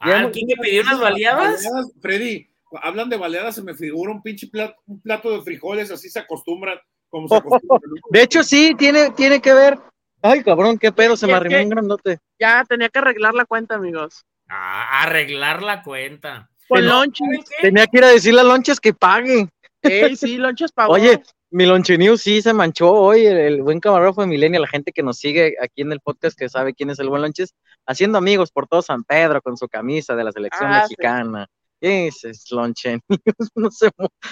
[0.00, 1.62] Ah, Ya- ¿quién te pidió unas baleadas?
[1.64, 2.50] Baleadas, Freddy,
[2.82, 6.18] hablan de baleadas, se me figura un pinche plato, un plato de frijoles, así se
[6.18, 7.90] acostumbran, como se acostumbran.
[8.10, 9.78] De hecho, sí, tiene, tiene que ver.
[10.20, 12.18] Ay, cabrón, qué pedo, se me arrimó un grandote.
[12.40, 14.24] Ya tenía que arreglar la cuenta, amigos.
[14.48, 16.50] Ah, arreglar la cuenta.
[16.68, 17.44] Con lonches.
[17.62, 19.48] Tenía que ir a decirle a Lonches que pague.
[19.82, 20.92] Ey, sí, lonches pagó.
[20.94, 24.66] Oye, mi Lonche News sí se manchó hoy, el, el buen camarógrafo de Milenia, la
[24.68, 27.54] gente que nos sigue aquí en el podcast que sabe quién es el buen Lonches,
[27.86, 30.94] haciendo amigos por todo San Pedro con su camisa de la selección Ah, sí.
[30.94, 31.46] mexicana.
[31.80, 33.88] Ese es Lonche News, no se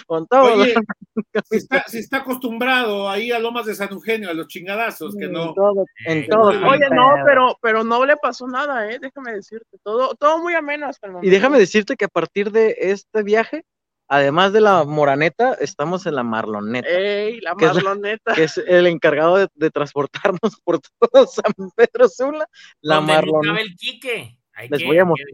[0.09, 0.55] con todo.
[0.55, 0.75] Oye,
[1.49, 5.29] si está, si está acostumbrado ahí a Lomas de San Eugenio, a los chingadazos, que
[5.29, 5.51] no.
[5.51, 9.33] En todo, en Eh, todo Oye, no, pero, pero no le pasó nada, eh, déjame
[9.33, 9.79] decirte.
[9.85, 11.29] Todo, todo muy ameno hasta el momento.
[11.29, 13.65] Y déjame decirte que a partir de este viaje,
[14.09, 16.89] además de la Moraneta, estamos en la Marloneta.
[16.89, 18.35] Ey, la ¿Qué es la- marloneta.
[18.35, 22.49] que es el encargado de, de transportarnos por todo San Pedro Sula,
[22.81, 23.55] la Marloneta.
[23.55, 24.39] cabe el Quique.
[24.55, 25.29] Hay Les que- voy a mostrar.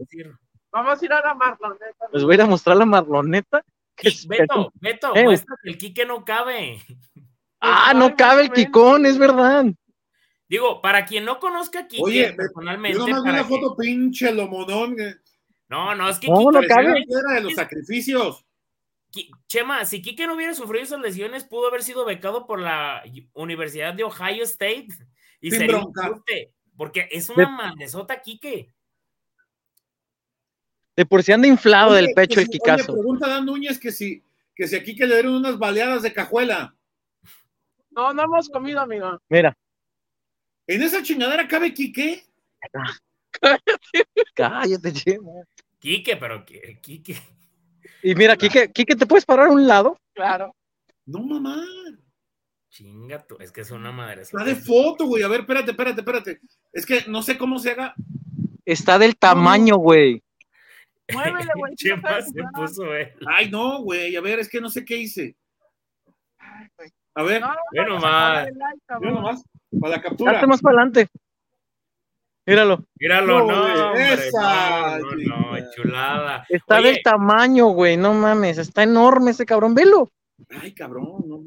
[0.71, 2.05] Vamos a ir a la marloneta.
[2.11, 3.63] Les voy a ir a mostrar la Marloneta.
[3.95, 5.23] que es- Beto, Beto, Eh.
[5.23, 6.81] muestra que el Quique no cabe.
[7.61, 9.65] Ah, no cabe el Kikón, es verdad.
[10.49, 12.97] Digo, para quien no conozca a Quique Oye, Yo personalmente.
[12.97, 14.95] nomás vi que- foto pinche lomonón.
[14.95, 15.13] que
[15.69, 16.93] No, no, es que No, Quique no cabe.
[16.95, 18.43] que era de los sacrificios.
[19.47, 23.03] Chema, si Quique no hubiera sufrido esas lesiones, pudo haber sido becado por la
[23.33, 24.87] Universidad de Ohio State
[25.39, 28.73] y Sin sería un chute, porque es una De- madresota Quique.
[30.95, 32.91] De por si anda inflado Oye, del pecho que el si- Kikazo.
[32.93, 34.23] Oye, pregunta Dan Núñez que si,
[34.55, 36.75] que si aquí que le dieron unas baleadas de cajuela.
[37.91, 39.19] No, no hemos comido, amigo.
[39.29, 39.55] Mira,
[40.65, 42.23] ¿En esa chingadera cabe Quique?
[44.33, 45.31] cállate, Chema.
[45.79, 47.15] Quique, pero Quique.
[48.03, 49.97] Y mira, Kike, Kike, ¿te puedes parar a un lado?
[50.13, 50.53] Claro.
[51.05, 51.63] No, mamá.
[52.69, 54.23] Chinga tú, es que es una madre.
[54.23, 55.23] Está de foto, güey.
[55.23, 56.39] A ver, espérate, espérate, espérate.
[56.71, 57.93] Es que no sé cómo se haga.
[58.65, 60.21] Está del tamaño, güey.
[61.11, 61.73] Muévele, güey.
[61.77, 63.13] se puso él.
[63.27, 64.15] Ay, no, güey.
[64.15, 65.35] A ver, es que no sé qué hice.
[66.39, 66.89] Ay, güey.
[67.15, 68.47] A ver, No, Bueno, no, más.
[68.87, 69.13] cabrón.
[69.13, 69.43] nomás.
[69.79, 70.33] Para la captura.
[70.33, 71.07] Date más para adelante.
[72.45, 72.85] Míralo.
[72.99, 76.45] Míralo, No, no, hombre, esa, no, no, no, chulada.
[76.49, 77.95] Está Oye, del tamaño, güey.
[77.95, 78.57] No mames.
[78.57, 79.73] Está enorme ese cabrón.
[79.73, 80.11] Velo.
[80.49, 81.43] Ay, cabrón, no.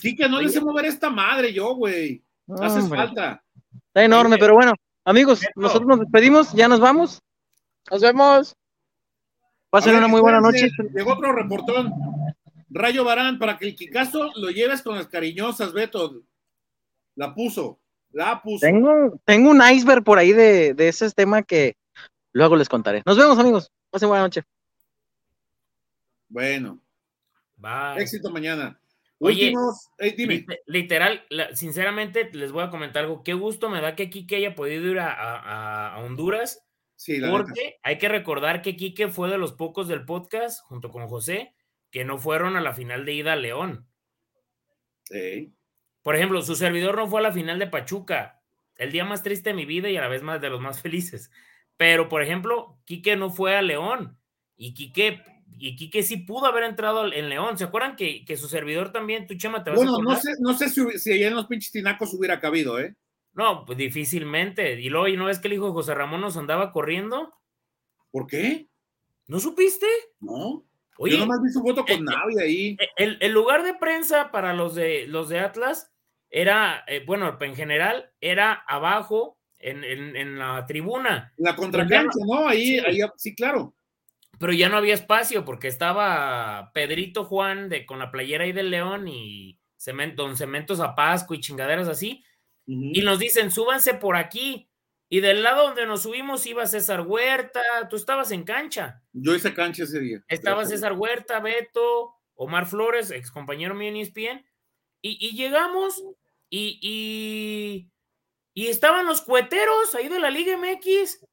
[0.00, 2.22] Kike, no le sé mover esta madre yo, güey.
[2.60, 3.44] Haces Hombre, falta.
[3.88, 4.40] Está enorme, Oye.
[4.40, 4.74] pero bueno.
[5.04, 6.52] Amigos, nosotros nos despedimos.
[6.52, 7.22] Ya nos vamos.
[7.90, 8.56] Nos vemos.
[9.70, 10.70] Pasen una muy buena noche.
[10.94, 11.92] Llegó otro reportón.
[12.70, 16.22] Rayo Barán, para que el Kikazo lo lleves con las cariñosas, Beto.
[17.14, 17.80] La puso,
[18.10, 18.66] la puso.
[18.66, 21.76] Tengo, tengo un iceberg por ahí de, de ese tema que
[22.32, 23.02] luego les contaré.
[23.06, 23.70] Nos vemos, amigos.
[23.90, 24.42] Pasen buena noche.
[26.28, 26.80] Bueno,
[27.56, 28.02] bye.
[28.02, 28.80] éxito mañana.
[29.20, 30.34] Oye, Últimos, eh, dime.
[30.34, 33.24] Lite- Literal, sinceramente, les voy a comentar algo.
[33.24, 37.28] Qué gusto me da que Quique haya podido ir a, a- a Honduras, Sí, la
[37.28, 37.38] neta.
[37.38, 41.54] porque hay que recordar que Quique fue de los pocos del podcast, junto con José,
[41.90, 43.88] que no fueron a la final de ida a León.
[45.10, 45.52] Ey.
[46.08, 48.40] Por ejemplo, su servidor no fue a la final de Pachuca,
[48.76, 50.80] el día más triste de mi vida y a la vez más de los más
[50.82, 51.30] felices.
[51.76, 54.18] Pero, por ejemplo, Quique no fue a León
[54.56, 55.22] y Quique,
[55.58, 57.58] y Quique sí pudo haber entrado en León.
[57.58, 60.22] ¿Se acuerdan que, que su servidor también, tu chama, te vas a Bueno, no acordar?
[60.22, 62.94] sé, no sé si, si allá en los pinches tinacos hubiera cabido, ¿eh?
[63.34, 64.80] No, pues difícilmente.
[64.80, 67.34] Y luego, ¿y no ves que el hijo de José Ramón nos andaba corriendo?
[68.10, 68.66] ¿Por qué?
[69.26, 69.86] ¿No supiste?
[70.20, 70.64] No.
[70.96, 72.76] Oye, Yo nomás vi su foto eh, con Navi ahí.
[72.80, 75.92] eh, el, el lugar de prensa para los de los de Atlas
[76.30, 82.46] era, eh, bueno, en general, era abajo en, en- en la tribuna, La contracancha, ¿no?
[82.48, 82.78] Ahí, Sí.
[82.80, 83.74] ahí, sí, claro.
[84.38, 88.70] pero ya no había espacio porque estaba Pedrito Juan de, con la playera ahí del
[88.70, 92.24] León y Cemento, Don Cemento Zapasco y chingaderas así.
[92.66, 94.68] Y nos dicen, súbanse por aquí.
[95.08, 99.02] Y del lado donde nos subimos iba César Huerta, tú estabas en cancha.
[99.12, 100.20] Yo hice cancha ese día.
[100.28, 104.44] Estaba César Huerta, Beto, Omar Flores, ex compañero mío en ESPN,
[105.00, 106.02] y, y llegamos
[106.50, 107.90] y, y,
[108.54, 111.24] y estaban los cueteros ahí de la Liga MX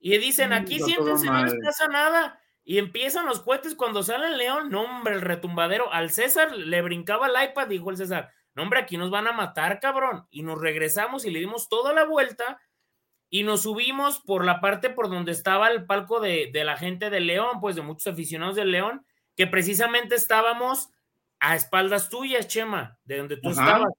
[0.00, 2.40] y dicen, aquí Mm, a siéntense, no les pasa nada.
[2.64, 5.92] Y empiezan los cohetes cuando sale el León, no hombre, el retumbadero.
[5.92, 9.32] Al César le brincaba el iPad, dijo el César, no hombre, aquí nos van a
[9.32, 10.26] matar, cabrón.
[10.30, 12.60] Y nos regresamos y le dimos toda la vuelta
[13.30, 17.10] y nos subimos por la parte por donde estaba el palco de, de la gente
[17.10, 20.90] de León, pues de muchos aficionados del León, que precisamente estábamos
[21.38, 23.64] a espaldas tuyas, Chema, de donde tú Ajá.
[23.64, 23.92] estabas.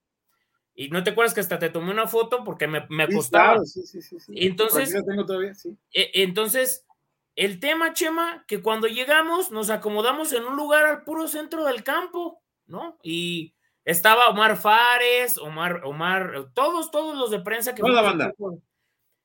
[0.79, 3.65] Y no te acuerdas que hasta te tomé una foto porque me, me Sí, claro,
[3.65, 4.19] sí, sí, sí.
[4.35, 5.53] Entonces- tengo todavía.
[5.91, 6.85] E- Entonces,
[7.35, 11.83] el tema, Chema, que cuando llegamos nos acomodamos en un lugar al puro centro del
[11.83, 12.99] campo, ¿no?
[13.01, 13.55] Y
[13.85, 18.33] estaba Omar Fares, Omar, Omar, todos, todos los de prensa que Toda la banda.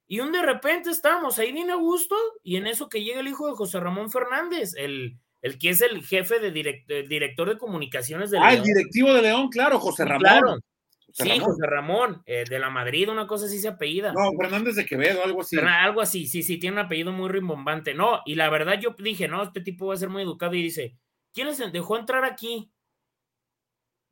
[0.06, 3.28] Y un de repente estábamos ahí bien a gusto, y en eso que llega el
[3.28, 7.48] hijo de José Ramón Fernández, el, el que es el jefe de direct- el director
[7.48, 8.64] de comunicaciones de Ah, el León.
[8.66, 10.20] directivo de León, claro, José Ramón.
[10.22, 10.56] claro.
[11.14, 11.44] José Sí, Ramón.
[11.44, 14.12] José Ramón, eh, de la Madrid, una cosa así se apellida.
[14.12, 15.56] No, Fernández de Quevedo, algo así.
[15.58, 17.94] Algo así, sí, sí, tiene un apellido muy rimbombante.
[17.94, 20.62] No, y la verdad yo dije, no, este tipo va a ser muy educado y
[20.62, 20.96] dice,
[21.32, 22.72] ¿quién les dejó entrar aquí?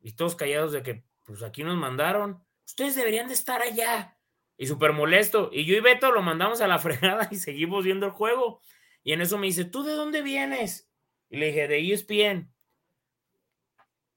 [0.01, 2.43] Y todos callados de que, pues aquí nos mandaron.
[2.65, 4.17] Ustedes deberían de estar allá.
[4.57, 5.49] Y súper molesto.
[5.51, 8.61] Y yo y Beto lo mandamos a la fregada y seguimos viendo el juego.
[9.03, 10.89] Y en eso me dice, ¿tú de dónde vienes?
[11.29, 12.53] Y le dije, de ESPN.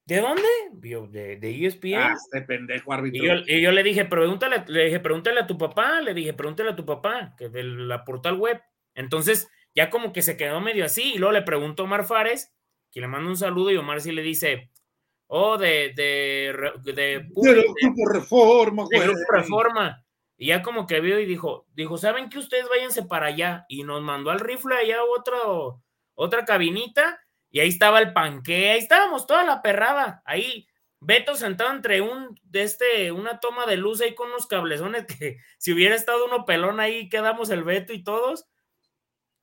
[0.05, 0.47] ¿De dónde?
[0.73, 1.95] De, de ESPN.
[1.95, 3.23] Ah, este pendejo árbitro.
[3.23, 6.33] Y yo, y yo le dije, pregúntale, le dije, pregúntale a tu papá, le dije,
[6.33, 8.61] pregúntale a tu papá, que de la portal web.
[8.93, 12.53] Entonces, ya como que se quedó medio así, y luego le preguntó a Omar Fares,
[12.91, 14.71] que le manda un saludo, y Omar sí le dice,
[15.27, 17.27] oh, de, de, de, De
[18.13, 19.07] Reforma, de güey.
[19.07, 20.05] Grupo Reforma.
[20.37, 23.65] Y ya como que vio y dijo, dijo, ¿saben que ustedes váyanse para allá?
[23.69, 25.81] Y nos mandó al rifle allá otro,
[26.13, 27.19] otra cabinita,
[27.49, 30.67] y ahí estaba el panque, ahí estábamos toda la perrada, ahí
[31.01, 35.37] Beto sentado entre un, de este, una toma de luz ahí con unos cablezones que
[35.59, 38.47] si hubiera estado uno pelón ahí, quedamos el Beto y todos,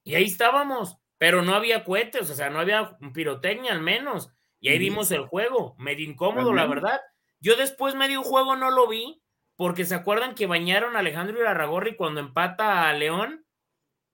[0.05, 4.70] y ahí estábamos, pero no había cohetes, o sea, no había pirotecnia al menos, y
[4.70, 7.00] ahí vimos el juego, medio incómodo, la verdad.
[7.40, 9.22] Yo después medio juego no lo vi,
[9.57, 13.44] porque se acuerdan que bañaron a Alejandro Irarragorri cuando empata a León,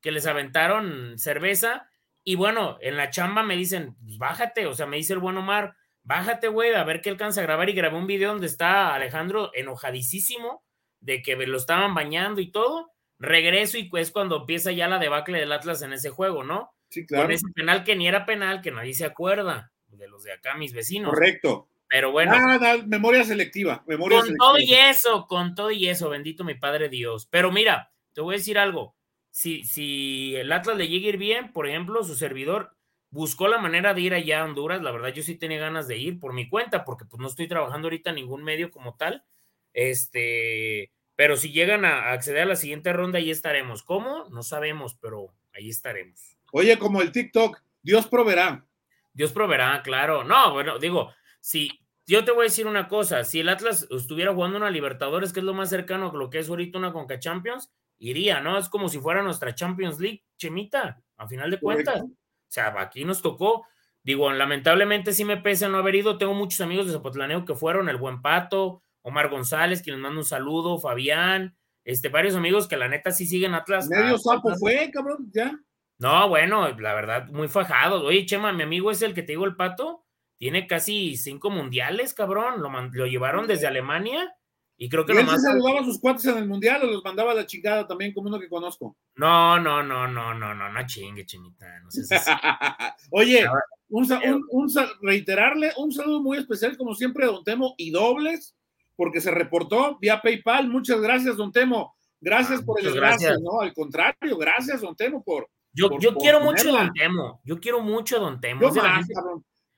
[0.01, 1.88] que les aventaron cerveza,
[2.31, 5.39] y bueno, en la chamba me dicen, pues bájate, o sea, me dice el buen
[5.39, 8.95] Omar, bájate, güey, a ver qué alcanza a grabar, y grabé un video donde está
[8.95, 10.63] Alejandro enojadísimo
[11.01, 15.39] de que lo estaban bañando y todo, regreso y es cuando empieza ya la debacle
[15.39, 16.71] del Atlas en ese juego, ¿no?
[16.91, 17.25] Sí, claro.
[17.25, 20.55] Con ese penal que ni era penal, que nadie se acuerda, de los de acá,
[20.55, 21.09] mis vecinos.
[21.09, 21.71] Correcto.
[21.89, 23.83] Pero bueno, Ah, no, memoria selectiva.
[23.87, 24.47] Memoria con selectiva.
[24.47, 27.27] todo y eso, con todo y eso, bendito mi Padre Dios.
[27.31, 28.98] Pero mira, te voy a decir algo.
[29.31, 32.77] Si, si el Atlas le llega a ir bien, por ejemplo, su servidor
[33.11, 34.83] buscó la manera de ir allá a Honduras.
[34.83, 37.49] La verdad, yo sí tenía ganas de ir por mi cuenta, porque pues no estoy
[37.49, 39.25] trabajando ahorita en ningún medio como tal.
[39.73, 43.83] Este, pero si llegan a acceder a la siguiente ronda, ahí estaremos.
[43.83, 44.29] ¿Cómo?
[44.31, 46.37] No sabemos, pero ahí estaremos.
[46.53, 48.67] Oye, como el TikTok, Dios proveerá.
[49.13, 50.25] Dios proveerá, claro.
[50.25, 51.71] No, bueno, digo, si
[52.07, 55.41] yo te voy a decir una cosa, si el Atlas estuviera jugando una Libertadores, que
[55.41, 58.59] es lo más cercano a lo que es ahorita una Conca Champions, iría, ¿no?
[58.59, 62.03] Es como si fuera nuestra Champions League, Chemita, a final de cuentas.
[62.03, 63.67] O sea, aquí nos tocó,
[64.03, 67.89] digo, lamentablemente sí me pesa no haber ido, tengo muchos amigos de Zapotlaneo que fueron,
[67.89, 72.77] el Buen Pato, Omar González, quien les manda un saludo, Fabián, este, varios amigos que
[72.77, 73.89] la neta sí siguen Atlas.
[73.89, 75.59] Medio sapo fue, cabrón, ya.
[75.99, 78.05] No, bueno, la verdad, muy fajado.
[78.05, 80.05] Oye, Chema, mi amigo es el que te digo el pato,
[80.37, 82.63] tiene casi cinco mundiales, cabrón.
[82.63, 84.33] Lo, lo llevaron desde Alemania
[84.81, 85.43] y creo que ¿Y él nomás.
[85.43, 88.15] se saludaba a sus cuates en el mundial o los mandaba a la chingada también,
[88.15, 88.97] como uno que conozco.
[89.17, 91.67] No, no, no, no, no, no, no chingue, chinita.
[91.81, 92.15] No sé si
[93.11, 93.45] Oye,
[93.89, 94.69] un, un- un
[95.03, 98.55] reiterarle un saludo muy especial, como siempre, a Don Temo y dobles,
[98.97, 100.69] porque se reportó vía PayPal.
[100.69, 101.97] Muchas gracias, Don Temo.
[102.21, 103.41] Gracias Ah, por el enlace, gracias.
[103.41, 103.61] ¿no?
[103.61, 105.49] Al contrario, gracias, Don Temo, por.
[105.73, 106.85] Yo, por- yo por quiero mucho a ponerla.
[106.85, 107.41] Don Temo.
[107.45, 108.61] Yo quiero mucho a Don Temo.
[108.63, 109.07] Yo más.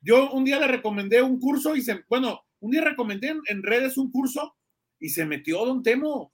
[0.03, 2.05] Yo un día le recomendé un curso y se.
[2.09, 4.55] Bueno, un día recomendé en, en redes un curso
[5.01, 6.33] y se metió Don Temo.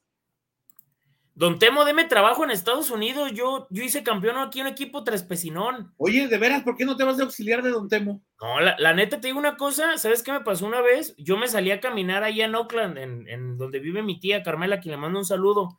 [1.35, 3.31] Don Temo, deme trabajo en Estados Unidos.
[3.33, 5.93] Yo, yo hice campeón aquí un equipo Trespecinón.
[5.99, 8.23] Oye, de veras, ¿por qué no te vas de auxiliar de Don Temo?
[8.41, 11.14] No, la, la neta te digo una cosa, ¿sabes qué me pasó una vez?
[11.19, 14.81] Yo me salí a caminar allá en Oakland, en, en donde vive mi tía Carmela,
[14.81, 15.79] quien le mando un saludo.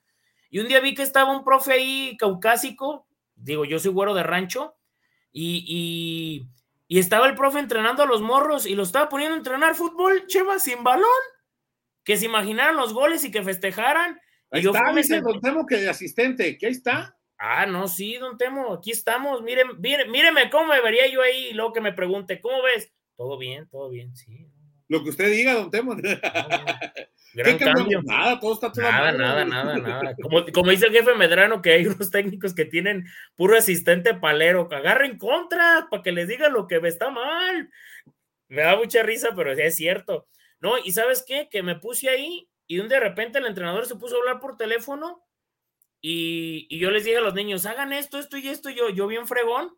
[0.51, 4.23] Y un día vi que estaba un profe ahí caucásico, digo, yo soy güero de
[4.23, 4.75] rancho,
[5.31, 6.47] y, y,
[6.87, 10.27] y estaba el profe entrenando a los morros y lo estaba poniendo a entrenar fútbol,
[10.27, 11.07] cheva, sin balón.
[12.07, 14.17] Que se imaginaran los goles y que festejaran.
[14.49, 17.17] Ahí y yo está, dice Don Temo que de asistente, que ahí está.
[17.37, 19.43] Ah, no, sí, don Temo, aquí estamos.
[19.43, 22.93] Miren, miren, míreme cómo me vería yo ahí y luego que me pregunte, ¿cómo ves?
[23.17, 24.47] Todo bien, todo bien, sí.
[24.87, 25.97] Lo que usted diga, Don Temo.
[27.59, 28.01] cambio.
[28.03, 30.15] Nada, todo está todo Nada, nada, nada, nada.
[30.15, 33.05] Como, como dice el jefe Medrano, que hay unos técnicos que tienen
[33.35, 37.69] puro asistente palero, que agarren contra para que les digan lo que está mal.
[38.47, 40.29] Me da mucha risa, pero sí es cierto.
[40.59, 41.49] No, y ¿sabes qué?
[41.49, 45.23] Que me puse ahí y de repente el entrenador se puso a hablar por teléfono
[46.01, 49.07] y, y yo les dije a los niños, hagan esto, esto y esto, yo, yo
[49.07, 49.77] bien fregón.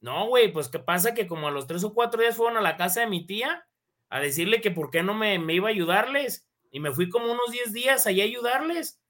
[0.00, 2.62] No, güey, pues qué pasa que como a los tres o cuatro días fueron a
[2.62, 3.66] la casa de mi tía
[4.10, 6.46] a decirle que por qué no me, me iba a ayudarles.
[6.70, 9.00] Y me fui como unos 10 días allá a ayudarles.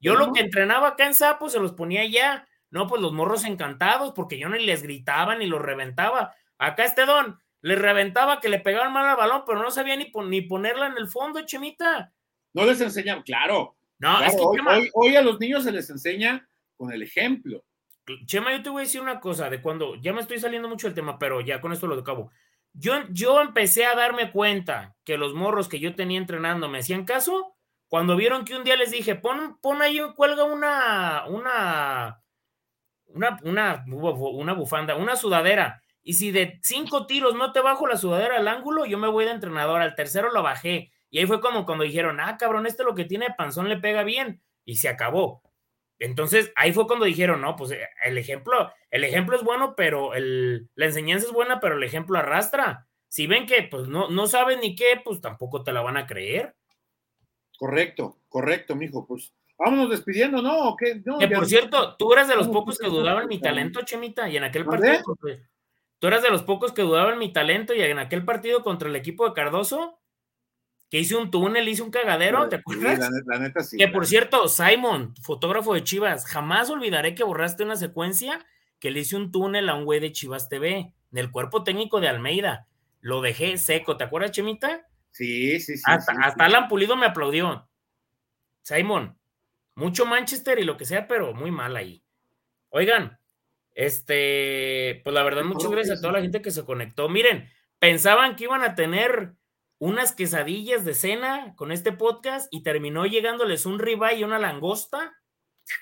[0.00, 2.46] Yo lo que entrenaba acá en Sapo se los ponía allá.
[2.70, 6.34] No, pues los morros encantados, porque yo ni les gritaba ni los reventaba.
[6.58, 10.12] Acá este don les reventaba que le pegaban mal al balón, pero no sabía ni,
[10.28, 12.12] ni ponerla en el fondo, chemita.
[12.54, 13.76] No les enseñamos, claro.
[13.98, 16.92] No, claro, es que hoy, Chema, hoy- hoy a los niños se les enseña con
[16.92, 17.64] el ejemplo.
[18.26, 20.86] Chema, yo te voy a decir una cosa de cuando ya me estoy saliendo mucho
[20.86, 22.30] del tema, pero ya con esto lo acabo.
[22.72, 27.04] Yo, yo empecé a darme cuenta que los morros que yo tenía entrenando me hacían
[27.04, 27.56] caso
[27.88, 32.22] cuando vieron que un día les dije, pon, pon ahí, cuelga una, una,
[33.06, 35.82] una, una, una bufanda, una sudadera.
[36.08, 39.24] Y si de cinco tiros no te bajo la sudadera al ángulo, yo me voy
[39.24, 39.80] de entrenador.
[39.80, 40.92] Al tercero lo bajé.
[41.10, 43.76] Y ahí fue como cuando dijeron, ah, cabrón, este lo que tiene de panzón le
[43.78, 44.40] pega bien.
[44.64, 45.42] Y se acabó.
[45.98, 50.14] Entonces, ahí fue cuando dijeron, no, pues eh, el ejemplo, el ejemplo es bueno, pero
[50.14, 52.86] el, la enseñanza es buena, pero el ejemplo arrastra.
[53.08, 56.06] Si ven que pues no, no saben ni qué, pues tampoco te la van a
[56.06, 56.54] creer.
[57.58, 59.06] Correcto, correcto, mijo.
[59.06, 60.68] Pues vámonos despidiendo, ¿no?
[60.68, 61.00] ¿O qué?
[61.04, 64.28] No, Que ya- por cierto, tú eras de los pocos que dudaban mi talento, Chemita,
[64.28, 65.36] y en aquel partido, contra-
[66.06, 68.94] tú eras de los pocos que dudaban mi talento, y en aquel partido contra el
[68.94, 69.98] equipo de Cardoso,
[70.88, 73.00] que hice un túnel, hice un cagadero, ¿te acuerdas?
[73.00, 73.76] la, net- la neta sí.
[73.76, 78.46] Que por cierto, Simon, fotógrafo de Chivas, jamás olvidaré que borraste una secuencia
[78.78, 82.06] que le hice un túnel a un güey de Chivas TV, del cuerpo técnico de
[82.08, 82.68] Almeida.
[83.00, 84.86] Lo dejé seco, ¿te acuerdas, Chemita?
[85.10, 85.82] Sí, sí, sí.
[85.86, 86.44] hasta, sí, hasta.
[86.44, 87.68] Alan Pulido me aplaudió.
[88.62, 89.18] Simon,
[89.74, 92.04] mucho Manchester y lo que sea, pero muy mal ahí.
[92.68, 93.18] Oigan,
[93.76, 97.08] este, pues la verdad, muchas gracias a toda la gente que se conectó.
[97.08, 97.48] Miren,
[97.78, 99.34] pensaban que iban a tener
[99.78, 105.14] unas quesadillas de cena con este podcast y terminó llegándoles un ribeye y una langosta.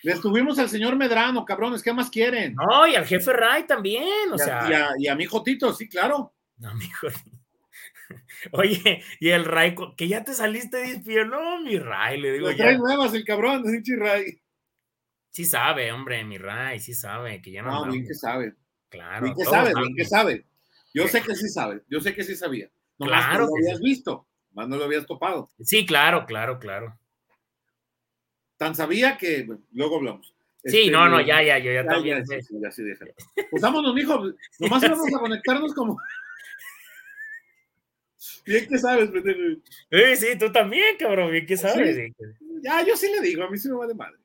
[0.02, 2.54] Les tuvimos al señor Medrano, cabrones, ¿qué más quieren?
[2.56, 5.26] No, y al jefe Ray también, o y, a, sea, y a- y a mi
[5.26, 6.34] Jotito, sí, claro.
[6.56, 7.06] no, mijo.
[8.52, 12.56] Oye, y el Ray, que ya te saliste de no, mi Ray, le digo Le
[12.56, 12.64] ya.
[12.64, 13.62] trae nuevas el cabrón,
[13.98, 14.40] Ray.
[15.34, 17.94] Sí sabe, hombre, mi Ray, sí sabe que ya no, No, andamos.
[17.94, 18.54] bien que sabe.
[18.88, 19.24] Claro.
[19.24, 19.82] Bien que sabe, saben.
[19.82, 20.46] bien que sabe.
[20.94, 22.70] Yo sé que sí sabe, yo sé que sí sabía.
[22.98, 25.50] Claro no lo habías visto, más no lo habías topado.
[25.60, 26.96] Sí, claro, claro, claro.
[28.56, 30.32] Tan sabía que bueno, luego hablamos.
[30.64, 32.18] Sí, Este, no, no, ya, ya, yo ya, Ya, también.
[32.30, 33.12] ya, sí, sí, ya, sí, déjalo.
[33.50, 34.16] Pues vámonos, mijo.
[34.60, 35.98] Nomás vamos a conectarnos como.
[38.46, 39.60] Bien que sabes, pendejo.
[39.90, 41.96] Eh, sí, tú también, cabrón, bien que sabes.
[41.96, 42.14] Sí.
[42.16, 42.24] sí.
[42.62, 44.16] Ya, yo sí le digo, a mí sí me va de madre.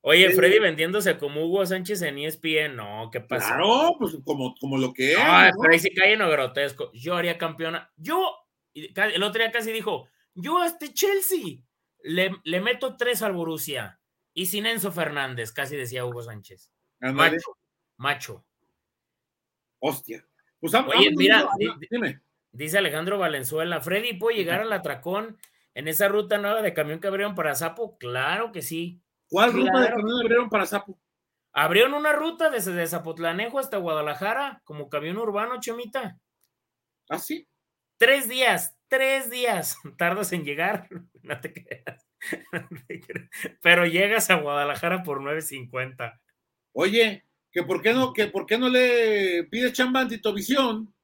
[0.00, 3.56] Oye, Freddy vendiéndose como Hugo Sánchez en ESPN, no, ¿qué pasa?
[3.56, 5.18] Claro, pues como, como lo que es.
[5.20, 6.90] Ay, pero ahí sí cae en lo grotesco.
[6.92, 7.92] Yo haría campeona.
[7.96, 8.36] Yo,
[8.74, 11.58] el otro día casi dijo, yo a este Chelsea
[12.02, 14.00] le, le meto tres al Borussia.
[14.34, 16.70] Y sin Enzo Fernández, casi decía Hugo Sánchez.
[17.00, 17.56] Macho,
[17.96, 18.44] macho.
[19.80, 20.24] Hostia.
[20.60, 21.48] Pues, Oye, mira,
[21.90, 22.20] dime.
[22.52, 25.38] dice Alejandro Valenzuela, Freddy, ¿puedo llegar al Atracón
[25.74, 27.98] en esa ruta nueva de camión que abrieron para Zapo?
[27.98, 29.00] Claro que sí.
[29.28, 30.98] ¿Cuál ruta de camión abrieron para Zapo?
[31.52, 36.18] Abrieron una ruta desde Zapotlanejo hasta Guadalajara, como camión urbano, Chomita.
[37.08, 37.48] ¿Ah, sí?
[37.98, 40.88] Tres días, tres días tardas en llegar,
[41.22, 42.06] no te creas.
[43.62, 46.20] Pero llegas a Guadalajara por 9.50.
[46.72, 50.94] Oye, que por qué no, que por qué no le pides chamba a Titovisión?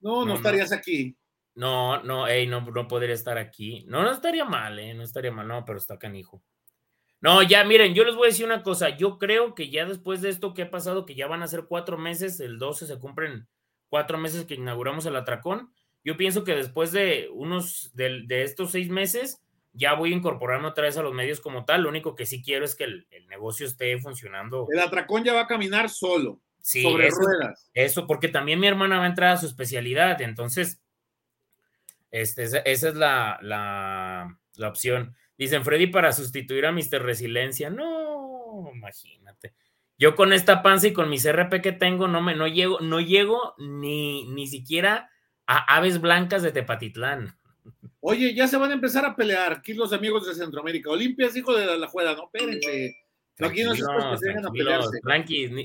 [0.00, 1.16] No, no, no estarías aquí.
[1.54, 3.84] No, no, ey, no, no podría estar aquí.
[3.88, 6.42] No, no estaría mal, eh, no estaría mal, no, pero está canijo.
[7.20, 8.90] No, ya miren, yo les voy a decir una cosa.
[8.90, 11.64] Yo creo que ya después de esto que ha pasado, que ya van a ser
[11.66, 13.48] cuatro meses, el 12 se cumplen
[13.88, 15.72] cuatro meses que inauguramos el Atracón.
[16.04, 19.42] Yo pienso que después de unos de, estos seis meses,
[19.72, 21.82] ya voy a incorporarme otra vez a los medios como tal.
[21.82, 24.68] Lo único que sí quiero es que el, negocio esté funcionando.
[24.70, 26.40] El Atracón ya va a caminar solo.
[26.60, 27.70] Sí, sobre ruedas.
[27.74, 30.20] Eso, porque también mi hermana va a entrar a su especialidad.
[30.20, 30.80] Entonces,
[32.10, 35.16] este, esa es la, la, la opción.
[35.38, 37.02] Dicen Freddy para sustituir a Mr.
[37.02, 37.70] Resiliencia.
[37.70, 39.54] No, imagínate.
[39.98, 43.00] Yo con esta panza y con mis RP que tengo, no me no llego, no
[43.00, 45.10] llego ni, ni siquiera
[45.46, 47.38] a aves blancas de Tepatitlán.
[48.00, 50.90] Oye, ya se van a empezar a pelear aquí los amigos de Centroamérica.
[50.90, 52.94] Olimpia es hijo de la, juega, no, espérense.
[53.40, 55.00] aquí no se a pelearse.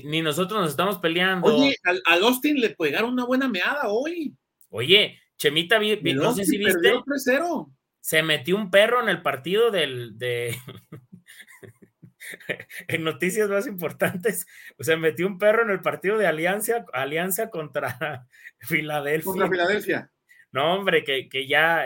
[0.04, 1.46] ni, nosotros nos estamos peleando.
[1.46, 4.34] Oye, al, Austin le pegaron una buena meada hoy.
[4.70, 6.92] Oye, Chemita, no sé si viste.
[8.02, 10.56] 3-0 se metió un perro en el partido del, de,
[12.88, 14.46] en noticias más importantes,
[14.80, 18.26] se metió un perro en el partido de Alianza, Alianza contra
[18.58, 19.24] Filadelfia.
[19.24, 20.10] Contra Filadelfia.
[20.50, 21.84] No, hombre, que, que ya,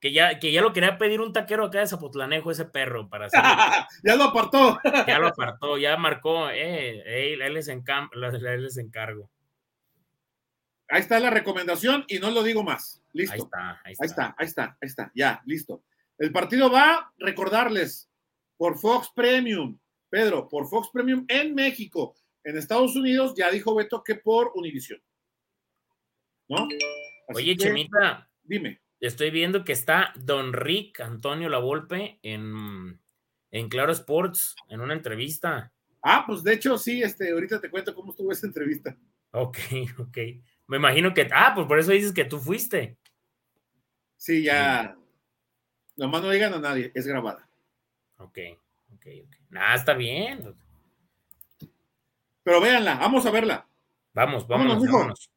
[0.00, 3.26] que ya, que ya lo quería pedir un taquero acá de Zapotlanejo, ese perro, para
[3.26, 3.40] hacer.
[4.04, 4.80] ya lo apartó.
[5.06, 7.02] ya lo apartó, ya marcó, eh,
[7.40, 9.30] él, es en él es encargo.
[10.92, 13.02] Ahí está la recomendación y no lo digo más.
[13.14, 13.32] Listo.
[13.32, 14.34] Ahí está, ahí está.
[14.36, 15.82] Ahí está, ahí está, Ya, listo.
[16.18, 18.10] El partido va, recordarles,
[18.58, 19.78] por Fox Premium.
[20.10, 22.14] Pedro, por Fox Premium en México.
[22.44, 25.02] En Estados Unidos ya dijo Beto que por Univision.
[26.50, 26.68] ¿No?
[27.28, 28.28] Oye, Chemita.
[28.42, 28.82] Dime.
[29.00, 33.00] Estoy viendo que está Don Rick Antonio Lavolpe en,
[33.50, 35.72] en Claro Sports, en una entrevista.
[36.02, 38.94] Ah, pues de hecho sí, este, ahorita te cuento cómo estuvo esa entrevista.
[39.30, 39.56] Ok,
[39.98, 40.18] ok.
[40.72, 42.96] Me imagino que, ah, pues por eso dices que tú fuiste.
[44.16, 44.96] Sí, ya.
[45.96, 47.46] Nomás no digan a nadie, es grabada.
[48.16, 48.38] Ok,
[48.94, 49.36] ok, ok.
[49.50, 50.56] Nada, está bien.
[52.42, 53.66] Pero véanla, vamos a verla.
[54.14, 55.30] Vamos, vámonos, vámonos.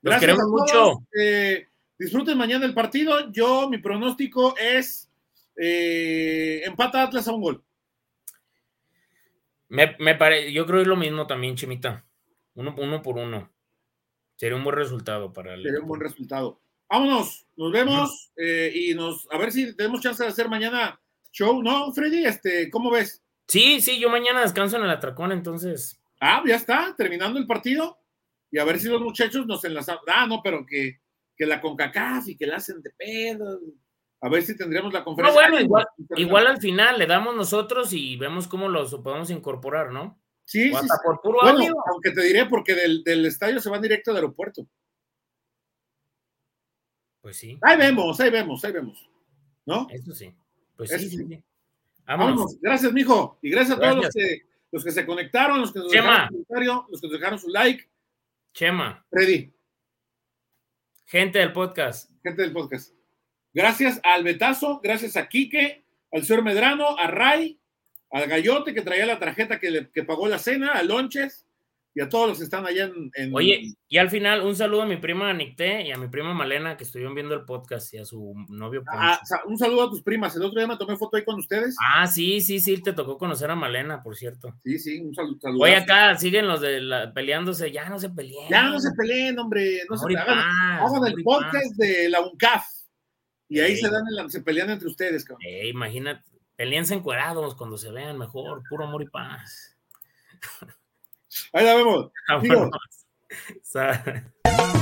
[0.00, 1.08] Los queremos mucho.
[1.20, 1.66] Eh,
[1.98, 3.32] disfruten mañana el partido.
[3.32, 5.10] Yo, mi pronóstico es
[5.56, 7.64] eh, empata Atlas a un gol.
[9.70, 12.04] Me, me pare, yo creo que es lo mismo también, Chimita.
[12.54, 13.51] Uno, uno por uno.
[14.42, 15.62] Sería un buen resultado para el.
[15.62, 16.60] Sería un buen resultado.
[16.90, 21.62] Vámonos, nos vemos eh, y nos a ver si tenemos chance de hacer mañana show,
[21.62, 22.24] ¿no, Freddy?
[22.24, 23.22] Este, ¿cómo ves?
[23.46, 26.02] Sí, sí, yo mañana descanso en el atracón, entonces.
[26.20, 28.00] Ah, ya está, terminando el partido.
[28.50, 29.98] Y a ver si los muchachos nos enlazan.
[30.08, 30.98] Ah, no, pero que,
[31.36, 33.60] que la CONCACAF y que la hacen de pedo.
[34.22, 35.40] A ver si tendríamos la conferencia.
[35.40, 35.86] No, bueno, igual,
[36.16, 40.20] igual al final le damos nosotros y vemos cómo los podemos incorporar, ¿no?
[40.52, 44.18] Sí, sí, por puro bueno, aunque te diré, porque del, estadio se van directo al
[44.18, 44.68] aeropuerto.
[47.22, 47.58] Pues sí.
[47.62, 49.10] Ahí vemos, ahí vemos, ahí vemos.
[49.64, 49.86] ¿No?
[49.88, 50.30] Eso sí.
[50.76, 51.42] Pues sí, sí,
[52.04, 52.60] Vámonos.
[52.60, 53.38] Gracias, mijo.
[53.40, 56.32] Y gracias a todos los que, los que se conectaron, los que nos dejaron su
[56.32, 57.88] comentario, los que nos dejaron su like.
[58.52, 59.06] Chema.
[59.08, 59.50] Freddy.
[61.06, 62.10] Gente del podcast.
[62.22, 62.92] Gente del podcast.
[63.54, 67.58] Gracias al Betazo, gracias a Quique, al señor Medrano, a Ray,
[68.12, 71.46] al Gallote que traía la tarjeta que, le, que pagó la cena, a Lonches
[71.94, 74.86] y a todos los que están allá en, Oye, y al final un saludo a
[74.86, 78.04] mi prima Nicté y a mi prima Malena que estuvieron viendo el podcast y a
[78.04, 80.34] su novio ah, un saludo a tus primas.
[80.36, 81.76] El otro día me tomé foto ahí con ustedes.
[81.82, 84.54] Ah, sí, sí, sí, te tocó conocer a Malena, por cierto.
[84.62, 85.38] Sí, sí, un saludo.
[85.60, 88.48] Oye, acá siguen los de la, peleándose, ya no se peleen.
[88.48, 92.64] Ya no se peleen, hombre, no se hagan, hagan el podcast de la UNCAF.
[93.48, 95.42] Y ahí se dan se pelean entre ustedes, cabrón.
[95.46, 96.31] Eh, imagínate,
[96.62, 99.76] Peleense encuerados cuando se vean mejor, puro amor y paz.
[101.52, 102.12] Ahí la vemos.